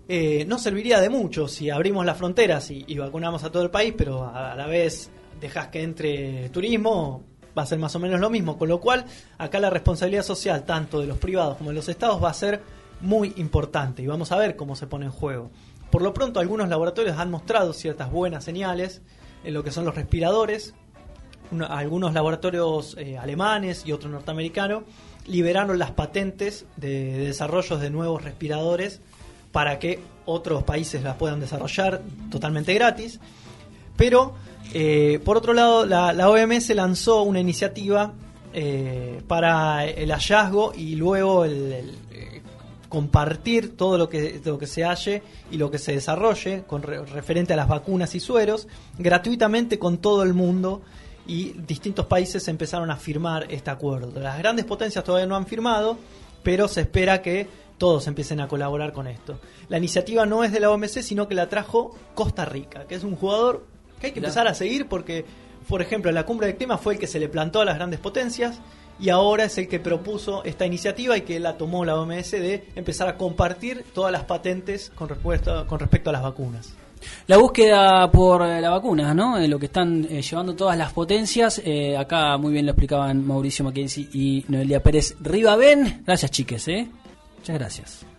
Eh, 0.08 0.46
no 0.46 0.58
serviría 0.60 1.00
de 1.00 1.10
mucho 1.10 1.48
si 1.48 1.70
abrimos 1.70 2.06
las 2.06 2.18
fronteras 2.18 2.70
y, 2.72 2.98
vacunamos 2.98 3.44
a 3.44 3.52
todo 3.52 3.64
el 3.64 3.70
país, 3.70 3.94
pero 3.98 4.26
a, 4.26 4.56
la 4.56 4.68
vez 4.68 5.10
dejas 5.40 5.68
que 5.68 5.84
entre 5.84 6.50
turismo, 6.50 7.24
va 7.58 7.64
a 7.64 7.66
ser 7.66 7.80
más 7.80 7.96
o 7.96 8.00
menos 8.00 8.20
lo 8.20 8.30
mismo. 8.30 8.58
Con 8.58 8.70
lo 8.70 8.80
cual, 8.80 9.06
acá 9.38 9.60
la 9.60 9.70
responsabilidad 9.70 10.24
social, 10.24 10.64
tanto 10.64 11.00
de 11.00 11.08
los 11.08 11.18
privados 11.18 11.58
como 11.58 11.70
de 11.70 11.76
los 11.76 11.88
estados, 11.90 12.24
va 12.24 12.30
a 12.30 12.34
ser 12.34 12.62
muy 13.02 13.34
importante 13.38 14.02
y 14.02 14.08
vamos 14.08 14.32
a 14.32 14.38
ver 14.38 14.56
cómo 14.56 14.76
se 14.76 14.88
pone 14.88 15.06
en 15.06 15.12
juego. 15.12 15.52
Por 15.92 16.02
lo 16.02 16.14
pronto, 16.14 16.40
algunos 16.40 16.70
laboratorios 16.70 17.18
han 17.18 17.30
mostrado 17.30 17.74
ciertas 17.74 18.12
buenas 18.12 18.44
señales 18.44 19.02
en 19.44 19.54
lo 19.54 19.64
que 19.64 19.72
son 19.72 19.86
los 19.86 19.96
respiradores. 19.96 20.74
Algunos 21.70 22.14
laboratorios 22.14 22.96
eh, 22.98 23.18
alemanes 23.18 23.86
y 23.86 23.92
otro 23.92 24.10
norteamericano 24.10 24.86
liberaron 25.28 25.80
las 25.80 25.92
patentes 25.92 26.66
de, 26.78 27.14
de 27.14 27.26
desarrollos 27.28 27.80
de 27.82 27.90
nuevos 27.90 28.24
respiradores 28.24 29.00
para 29.52 29.80
que 29.80 30.00
otros 30.26 30.64
países 30.64 31.04
las 31.04 31.16
puedan 31.16 31.40
desarrollar 31.40 32.02
totalmente 32.32 32.74
gratis. 32.74 33.20
Pero, 33.96 34.34
eh, 34.74 35.20
por 35.24 35.38
otro 35.38 35.54
lado, 35.54 35.86
la, 35.86 36.14
la 36.14 36.30
OMS 36.30 36.70
lanzó 36.72 37.22
una 37.24 37.40
iniciativa 37.40 38.14
eh, 38.54 39.22
para 39.28 39.86
el 39.86 40.12
hallazgo 40.12 40.74
y 40.76 40.96
luego 40.96 41.46
el, 41.46 41.72
el, 41.72 41.90
eh, 42.12 42.42
compartir 42.90 43.76
todo 43.78 43.98
lo 43.98 44.10
que, 44.10 44.42
lo 44.44 44.58
que 44.58 44.68
se 44.68 44.84
halle 44.84 45.22
y 45.52 45.58
lo 45.58 45.70
que 45.72 45.78
se 45.80 45.94
desarrolle 45.94 46.64
con 46.68 46.82
re- 46.84 47.06
referente 47.06 47.54
a 47.54 47.56
las 47.56 47.68
vacunas 47.68 48.14
y 48.16 48.20
sueros 48.20 48.68
gratuitamente 48.98 49.80
con 49.80 49.98
todo 49.98 50.24
el 50.24 50.34
mundo 50.34 50.82
y 51.26 51.54
distintos 51.54 52.06
países 52.06 52.48
empezaron 52.48 52.92
a 52.92 52.98
firmar 52.98 53.46
este 53.50 53.70
acuerdo. 53.70 54.20
Las 54.20 54.38
grandes 54.38 54.66
potencias 54.66 55.04
todavía 55.04 55.28
no 55.28 55.36
han 55.36 55.46
firmado, 55.46 55.98
pero 56.44 56.68
se 56.68 56.82
espera 56.82 57.22
que 57.22 57.48
todos 57.78 58.08
empiecen 58.08 58.40
a 58.40 58.48
colaborar 58.48 58.94
con 58.94 59.08
esto. 59.08 59.40
La 59.70 59.78
iniciativa 59.78 60.26
no 60.26 60.44
es 60.44 60.52
de 60.52 60.60
la 60.60 60.72
OMC, 60.72 61.02
sino 61.02 61.28
que 61.28 61.36
la 61.36 61.50
trajo 61.50 61.96
Costa 62.14 62.46
Rica, 62.46 62.86
que 62.86 62.96
es 62.96 63.04
un 63.04 63.16
jugador 63.16 63.66
que 64.00 64.08
hay 64.08 64.14
que 64.14 64.20
empezar 64.20 64.48
a 64.48 64.54
seguir 64.54 64.88
porque, 64.88 65.26
por 65.68 65.82
ejemplo, 65.82 66.10
en 66.10 66.16
la 66.16 66.26
cumbre 66.26 66.48
del 66.48 66.58
clima 66.58 66.78
fue 66.78 66.94
el 66.94 67.00
que 67.00 67.08
se 67.08 67.20
le 67.20 67.30
plantó 67.30 67.62
a 67.62 67.66
las 67.66 67.76
grandes 67.76 68.00
potencias 68.00 68.60
y 69.00 69.10
ahora 69.10 69.46
es 69.46 69.58
el 69.58 69.68
que 69.68 69.80
propuso 69.80 70.44
esta 70.44 70.66
iniciativa 70.66 71.18
y 71.18 71.22
que 71.22 71.40
la 71.40 71.58
tomó 71.58 71.84
la 71.84 71.96
OMS 71.96 72.32
de 72.32 72.70
empezar 72.76 73.08
a 73.08 73.18
compartir 73.18 73.86
todas 73.94 74.12
las 74.12 74.24
patentes 74.26 74.92
con 74.94 75.10
respecto, 75.10 75.66
con 75.68 75.80
respecto 75.80 76.10
a 76.10 76.14
las 76.14 76.22
vacunas. 76.22 76.74
La 77.28 77.38
búsqueda 77.38 78.10
por 78.12 78.42
eh, 78.44 78.62
la 78.62 78.70
vacuna, 78.70 79.14
¿no? 79.14 79.38
Eh, 79.38 79.48
lo 79.48 79.60
que 79.60 79.68
están 79.68 80.06
eh, 80.10 80.22
llevando 80.22 80.56
todas 80.56 80.78
las 80.78 80.94
potencias. 80.94 81.62
eh, 81.64 81.98
acá 81.98 82.38
muy 82.38 82.54
bien 82.54 82.66
lo 82.66 82.72
explicaban 82.72 83.26
Mauricio 83.26 83.66
Mackenzie 83.66 84.08
y 84.14 84.46
Noelia 84.48 84.82
Pérez 84.82 85.16
Rivaben. 85.20 86.04
Gracias, 86.06 86.32
chiques, 86.32 86.68
¿eh? 86.68 86.88
Muchas 87.38 87.58
gracias. 87.58 88.13